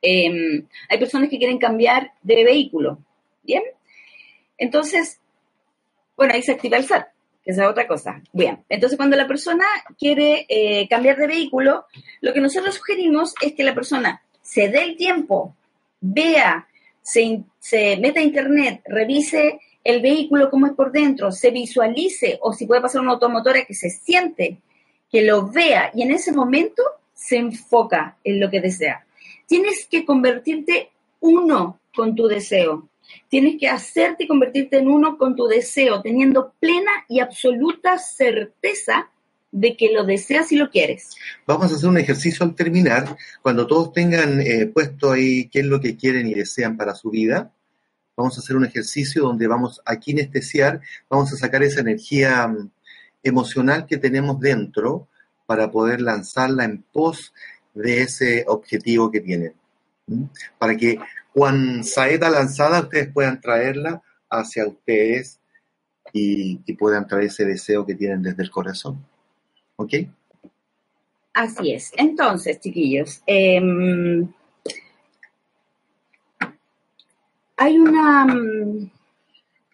eh, 0.00 0.64
hay 0.88 0.98
personas 0.98 1.28
que 1.28 1.38
quieren 1.38 1.58
cambiar 1.58 2.12
de 2.22 2.44
vehículo, 2.44 2.98
¿bien? 3.42 3.62
Entonces, 4.58 5.20
bueno, 6.16 6.34
ahí 6.34 6.42
se 6.42 6.52
activa 6.52 6.76
el 6.76 6.84
SAT, 6.84 7.08
que 7.44 7.50
es 7.52 7.58
otra 7.58 7.86
cosa. 7.86 8.22
Bien, 8.32 8.64
entonces 8.68 8.96
cuando 8.96 9.16
la 9.16 9.26
persona 9.26 9.64
quiere 9.98 10.46
eh, 10.48 10.88
cambiar 10.88 11.16
de 11.16 11.26
vehículo, 11.26 11.86
lo 12.20 12.32
que 12.32 12.40
nosotros 12.40 12.74
sugerimos 12.74 13.34
es 13.40 13.54
que 13.54 13.64
la 13.64 13.74
persona 13.74 14.22
se 14.40 14.68
dé 14.68 14.82
el 14.82 14.96
tiempo, 14.96 15.56
vea, 16.00 16.68
se, 17.00 17.42
se 17.58 17.96
meta 17.96 18.20
a 18.20 18.24
internet, 18.24 18.82
revise 18.86 19.60
el 19.84 20.00
vehículo 20.00 20.50
cómo 20.50 20.66
es 20.66 20.72
por 20.72 20.92
dentro, 20.92 21.32
se 21.32 21.50
visualice 21.50 22.38
o 22.42 22.52
si 22.52 22.66
puede 22.66 22.80
pasar 22.80 23.00
una 23.00 23.12
automotora 23.12 23.64
que 23.64 23.74
se 23.74 23.90
siente, 23.90 24.58
que 25.10 25.22
lo 25.22 25.50
vea 25.50 25.90
y 25.94 26.02
en 26.02 26.12
ese 26.12 26.32
momento 26.32 26.82
se 27.14 27.36
enfoca 27.36 28.16
en 28.24 28.40
lo 28.40 28.50
que 28.50 28.60
desea. 28.60 29.04
Tienes 29.46 29.86
que 29.90 30.04
convertirte 30.04 30.90
uno 31.20 31.80
con 31.94 32.14
tu 32.14 32.26
deseo. 32.26 32.88
Tienes 33.28 33.56
que 33.58 33.68
hacerte 33.68 34.26
convertirte 34.26 34.78
en 34.78 34.88
uno 34.88 35.18
con 35.18 35.36
tu 35.36 35.46
deseo, 35.46 36.00
teniendo 36.00 36.54
plena 36.58 36.90
y 37.08 37.20
absoluta 37.20 37.98
certeza 37.98 39.10
de 39.50 39.76
que 39.76 39.92
lo 39.92 40.04
deseas 40.04 40.50
y 40.50 40.56
lo 40.56 40.70
quieres. 40.70 41.14
Vamos 41.46 41.70
a 41.70 41.76
hacer 41.76 41.88
un 41.88 41.98
ejercicio 41.98 42.44
al 42.44 42.54
terminar, 42.54 43.16
cuando 43.42 43.66
todos 43.66 43.92
tengan 43.92 44.40
eh, 44.40 44.66
puesto 44.66 45.12
ahí 45.12 45.48
qué 45.48 45.60
es 45.60 45.66
lo 45.66 45.80
que 45.80 45.96
quieren 45.96 46.26
y 46.26 46.34
desean 46.34 46.76
para 46.76 46.94
su 46.94 47.10
vida. 47.10 47.52
Vamos 48.16 48.36
a 48.36 48.40
hacer 48.40 48.56
un 48.56 48.64
ejercicio 48.64 49.22
donde 49.22 49.46
vamos 49.46 49.80
a 49.84 49.96
kinestesiar, 49.96 50.80
vamos 51.08 51.32
a 51.32 51.36
sacar 51.36 51.62
esa 51.62 51.80
energía 51.80 52.46
um, 52.46 52.70
emocional 53.22 53.86
que 53.86 53.96
tenemos 53.96 54.38
dentro 54.40 55.08
para 55.46 55.70
poder 55.70 56.00
lanzarla 56.00 56.64
en 56.64 56.82
pos 56.82 57.32
de 57.74 58.02
ese 58.02 58.44
objetivo 58.46 59.10
que 59.10 59.20
tienen. 59.20 59.54
Para 60.58 60.76
que 60.76 60.98
cuando 61.32 61.82
saeta 61.84 62.28
lanzada 62.28 62.80
ustedes 62.80 63.12
puedan 63.12 63.40
traerla 63.40 64.02
hacia 64.28 64.66
ustedes 64.66 65.40
y, 66.12 66.60
y, 66.66 66.72
puedan 66.74 67.06
traer 67.06 67.26
ese 67.26 67.44
deseo 67.44 67.86
que 67.86 67.94
tienen 67.94 68.22
desde 68.22 68.42
el 68.42 68.50
corazón. 68.50 69.02
¿Ok? 69.76 69.94
Así 71.34 71.72
es. 71.72 71.92
Entonces, 71.96 72.60
chiquillos, 72.60 73.22
eh, 73.26 73.60
hay 77.62 77.78
una 77.78 78.26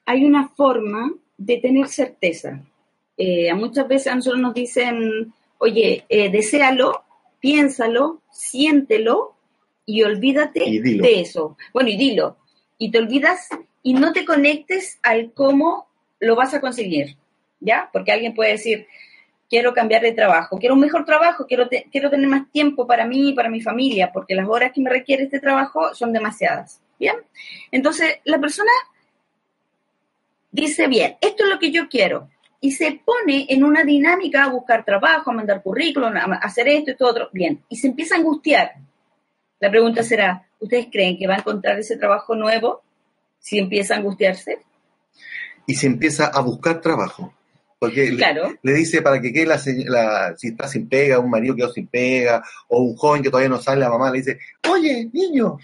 hay 0.06 0.24
una 0.24 0.48
forma 0.48 1.12
de 1.36 1.56
tener 1.58 1.86
certeza. 1.88 2.60
Eh, 3.16 3.52
muchas 3.54 3.86
veces 3.88 4.08
a 4.12 4.14
nosotros 4.14 4.40
nos 4.40 4.54
dicen, 4.54 5.32
oye, 5.58 6.04
eh, 6.08 6.30
deséalo 6.30 7.04
piénsalo, 7.40 8.20
siéntelo 8.32 9.34
y 9.86 10.02
olvídate 10.02 10.64
Y 10.68 10.78
de 11.02 11.20
eso. 11.20 11.56
Bueno, 11.72 11.88
y 11.90 11.96
dilo. 11.96 12.36
Y 12.78 12.90
te 12.90 12.98
olvidas 12.98 13.48
y 13.82 13.94
no 13.94 14.12
te 14.12 14.24
conectes 14.24 14.98
al 15.02 15.32
cómo 15.32 15.86
lo 16.20 16.34
vas 16.36 16.52
a 16.54 16.60
conseguir, 16.60 17.16
¿ya? 17.60 17.88
Porque 17.92 18.12
alguien 18.12 18.34
puede 18.34 18.52
decir, 18.52 18.86
quiero 19.48 19.72
cambiar 19.72 20.02
de 20.02 20.12
trabajo, 20.12 20.58
quiero 20.58 20.74
un 20.74 20.80
mejor 20.80 21.04
trabajo, 21.04 21.46
quiero, 21.46 21.68
te- 21.68 21.86
quiero 21.92 22.10
tener 22.10 22.28
más 22.28 22.50
tiempo 22.50 22.86
para 22.86 23.06
mí 23.06 23.30
y 23.30 23.34
para 23.34 23.48
mi 23.48 23.60
familia, 23.60 24.10
porque 24.12 24.34
las 24.34 24.48
horas 24.48 24.72
que 24.72 24.80
me 24.80 24.90
requiere 24.90 25.22
este 25.24 25.38
trabajo 25.40 25.94
son 25.94 26.12
demasiadas, 26.12 26.80
¿bien? 26.98 27.16
Entonces, 27.70 28.16
la 28.24 28.38
persona 28.38 28.70
dice, 30.50 30.86
bien, 30.86 31.16
esto 31.20 31.44
es 31.44 31.50
lo 31.50 31.58
que 31.58 31.70
yo 31.70 31.88
quiero, 31.88 32.28
y 32.60 32.72
se 32.72 33.00
pone 33.04 33.46
en 33.48 33.62
una 33.62 33.84
dinámica 33.84 34.44
a 34.44 34.48
buscar 34.48 34.84
trabajo, 34.84 35.30
a 35.30 35.34
mandar 35.34 35.62
currículum, 35.62 36.16
a 36.16 36.34
hacer 36.42 36.68
esto 36.68 36.90
y 36.90 36.96
todo 36.96 37.10
otro, 37.10 37.28
bien, 37.32 37.62
y 37.68 37.76
se 37.76 37.88
empieza 37.88 38.16
a 38.16 38.18
angustiar. 38.18 38.72
La 39.60 39.70
pregunta 39.70 40.02
será, 40.02 40.46
¿ustedes 40.58 40.86
creen 40.90 41.18
que 41.18 41.26
va 41.26 41.34
a 41.34 41.38
encontrar 41.38 41.78
ese 41.78 41.96
trabajo 41.96 42.34
nuevo 42.34 42.82
si 43.38 43.58
empieza 43.58 43.94
a 43.94 43.98
angustiarse? 43.98 44.58
Y 45.66 45.74
se 45.74 45.86
empieza 45.86 46.26
a 46.26 46.40
buscar 46.40 46.80
trabajo. 46.80 47.32
Porque 47.78 48.10
le, 48.62 48.72
dice 48.72 49.02
para 49.02 49.20
que 49.20 49.32
quede 49.32 49.46
la, 49.46 49.60
la, 49.86 50.36
si 50.36 50.48
está 50.48 50.66
sin 50.66 50.88
pega, 50.88 51.20
un 51.20 51.30
marido 51.30 51.54
quedó 51.54 51.72
sin 51.72 51.86
pega, 51.86 52.42
o 52.66 52.80
un 52.80 52.96
joven 52.96 53.22
que 53.22 53.30
todavía 53.30 53.48
no 53.48 53.60
sale, 53.60 53.80
la 53.80 53.88
mamá 53.88 54.10
le 54.10 54.18
dice, 54.18 54.38
oye, 54.68 55.08
niño, 55.12 55.58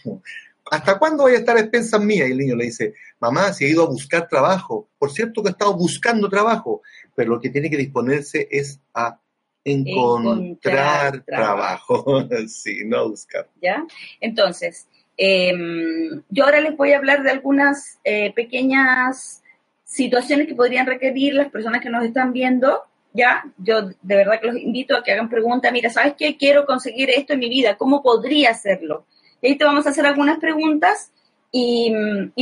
¿hasta 0.71 0.99
cuándo 0.99 1.25
voy 1.25 1.35
a 1.35 1.39
estar 1.39 1.57
a 1.57 1.61
expensas 1.61 2.01
mías? 2.01 2.29
Y 2.29 2.33
el 2.33 2.39
niño 2.39 2.57
le 2.57 2.67
dice, 2.67 2.95
mamá, 3.21 3.53
si 3.53 3.65
he 3.65 3.71
ido 3.71 3.85
a 3.85 3.89
buscar 3.89 4.29
trabajo, 4.29 4.89
por 4.99 5.11
cierto 5.11 5.43
que 5.43 5.49
he 5.49 5.53
estado 5.53 5.77
buscando 5.77 6.29
trabajo, 6.29 6.83
pero 7.15 7.31
lo 7.31 7.41
que 7.41 7.51
tiene 7.51 7.71
que 7.71 7.77
disponerse 7.77 8.49
es 8.51 8.81
a 8.95 9.21
encontrar, 9.65 11.25
trabajo, 11.25 12.29
sí, 12.49 12.83
no 12.85 13.09
buscar. 13.09 13.49
¿Ya? 13.63 13.85
Entonces, 14.21 14.87
em, 15.17 16.23
yo 16.29 16.45
ahora 16.45 16.61
les 16.61 16.77
voy 16.77 16.93
a 16.93 16.99
hablar 16.99 17.23
de 17.23 17.31
algunas 17.31 17.99
eh, 18.05 18.33
pequeñas 18.35 19.43
situaciones 19.85 20.47
que 20.47 20.55
podrían 20.55 20.87
requerir 20.87 21.35
las 21.35 21.51
personas 21.51 21.81
que 21.81 21.91
nos 21.91 22.05
están 22.05 22.33
viendo. 22.33 22.83
Ya, 23.13 23.45
yo 23.59 23.83
de 23.83 24.17
verdad 24.17 24.41
que 24.41 24.49
los 24.49 24.57
invito 24.57 24.97
a 24.97 25.05
que 25.05 25.13
hagan 25.13 25.29
preguntas. 25.29 25.73
Mira, 25.73 25.89
¿sabes 25.89 26.15
qué? 26.19 26.37
Quiero 26.37 26.67
conseguir 26.67 27.11
esto 27.11 27.35
en 27.35 27.39
mi 27.39 27.49
vida. 27.49 27.77
¿Cómo 27.77 28.03
podría 28.03 28.51
hacerlo? 28.51 29.07
Y 29.45 29.49
ahí 29.49 29.59
te 29.59 29.65
vamos 29.67 29.87
a 29.87 29.91
hacer 29.91 30.07
algunas 30.07 30.39
preguntas 30.39 31.13
y, 31.53 31.93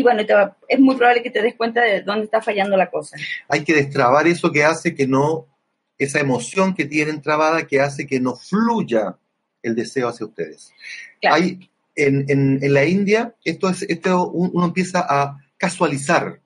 bueno, 0.02 0.22
es 0.68 0.78
muy 0.78 0.94
probable 0.94 1.20
que 1.20 1.30
te 1.30 1.42
des 1.42 1.56
cuenta 1.56 1.82
de 1.82 2.02
dónde 2.02 2.26
está 2.26 2.40
fallando 2.40 2.76
la 2.76 2.90
cosa. 2.90 3.16
Hay 3.48 3.64
que 3.64 3.74
destrabar 3.74 4.28
eso 4.28 4.52
que 4.52 4.62
hace 4.62 4.94
que 4.94 5.08
no, 5.08 5.48
esa 5.98 6.20
emoción 6.20 6.74
que 6.76 6.84
tienen 6.84 7.20
trabada 7.20 7.66
que 7.66 7.80
hace 7.80 8.06
que 8.06 8.20
no 8.20 8.36
fluya 8.36 9.16
el 9.64 9.74
deseo 9.74 10.08
hacia 10.08 10.26
ustedes. 10.26 10.72
Hay, 11.28 11.68
en, 11.96 12.24
en, 12.28 12.72
la 12.72 12.84
India, 12.84 13.34
esto 13.44 13.68
es, 13.68 13.82
esto 13.82 14.30
uno 14.30 14.64
empieza 14.64 15.04
a 15.06 15.38
casualizar. 15.56 16.40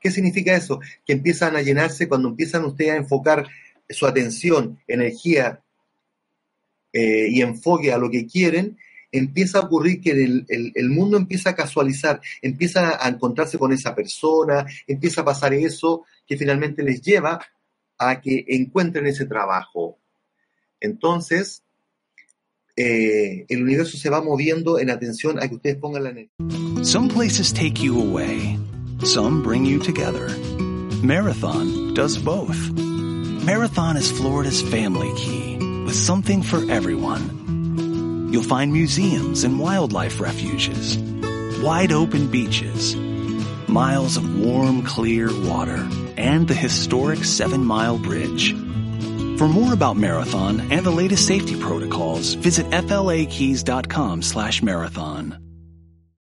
¿Qué 0.00 0.10
significa 0.10 0.56
eso? 0.56 0.80
Que 1.04 1.12
empiezan 1.12 1.54
a 1.54 1.60
llenarse 1.60 2.08
cuando 2.08 2.28
empiezan 2.28 2.64
ustedes 2.64 2.92
a 2.92 2.96
enfocar 2.96 3.46
su 3.90 4.06
atención, 4.06 4.80
energía 4.88 5.60
eh, 6.94 7.28
y 7.28 7.42
enfoque 7.42 7.92
a 7.92 7.98
lo 7.98 8.10
que 8.10 8.26
quieren, 8.26 8.78
empieza 9.12 9.58
a 9.58 9.62
ocurrir 9.62 10.00
que 10.00 10.10
el, 10.10 10.46
el, 10.48 10.90
mundo 10.90 11.16
empieza 11.16 11.50
a 11.50 11.54
casualizar, 11.54 12.20
empieza 12.42 13.04
a 13.04 13.08
encontrarse 13.08 13.58
con 13.58 13.72
esa 13.72 13.94
persona, 13.94 14.66
empieza 14.86 15.22
a 15.22 15.24
pasar 15.24 15.54
eso 15.54 16.04
que 16.26 16.36
finalmente 16.36 16.82
les 16.82 17.00
lleva 17.00 17.40
a 17.98 18.20
que 18.20 18.44
encuentren 18.48 19.06
ese 19.06 19.26
trabajo. 19.26 19.98
Entonces, 20.80 21.62
eh, 22.76 23.44
el 23.48 23.62
universo 23.62 23.96
se 23.96 24.10
va 24.10 24.22
moviendo 24.22 24.78
en 24.78 24.90
atención 24.90 25.42
a 25.42 25.48
que 25.48 25.56
ustedes 25.56 25.76
pongan 25.76 26.04
la 26.04 26.10
energía. 26.10 26.30
Some 26.82 27.08
places 27.08 27.52
take 27.52 27.82
you 27.82 28.00
away, 28.00 28.58
some 29.02 29.42
bring 29.42 29.64
you 29.64 29.80
together. 29.80 30.28
Marathon 31.02 31.94
does 31.94 32.16
both. 32.18 32.56
Marathon 33.44 33.96
is 33.96 34.10
Florida's 34.12 34.62
family 34.62 35.10
key, 35.16 35.56
with 35.86 35.94
something 35.94 36.42
for 36.42 36.58
everyone. 36.70 37.57
You'll 38.30 38.42
find 38.42 38.72
museums 38.72 39.44
and 39.44 39.58
wildlife 39.58 40.20
refuges, 40.20 40.98
wide 41.62 41.92
open 41.92 42.30
beaches, 42.30 42.94
miles 43.66 44.16
of 44.16 44.38
warm, 44.38 44.82
clear 44.82 45.28
water, 45.48 45.88
and 46.16 46.46
the 46.46 46.54
historic 46.54 47.24
Seven 47.24 47.64
Mile 47.64 47.98
Bridge. 47.98 48.52
For 49.38 49.48
more 49.48 49.72
about 49.72 49.96
Marathon 49.96 50.72
and 50.72 50.84
the 50.84 50.90
latest 50.90 51.26
safety 51.26 51.58
protocols, 51.58 52.34
visit 52.34 52.66
flakeys.com 52.70 54.22
slash 54.22 54.62
marathon. 54.62 55.47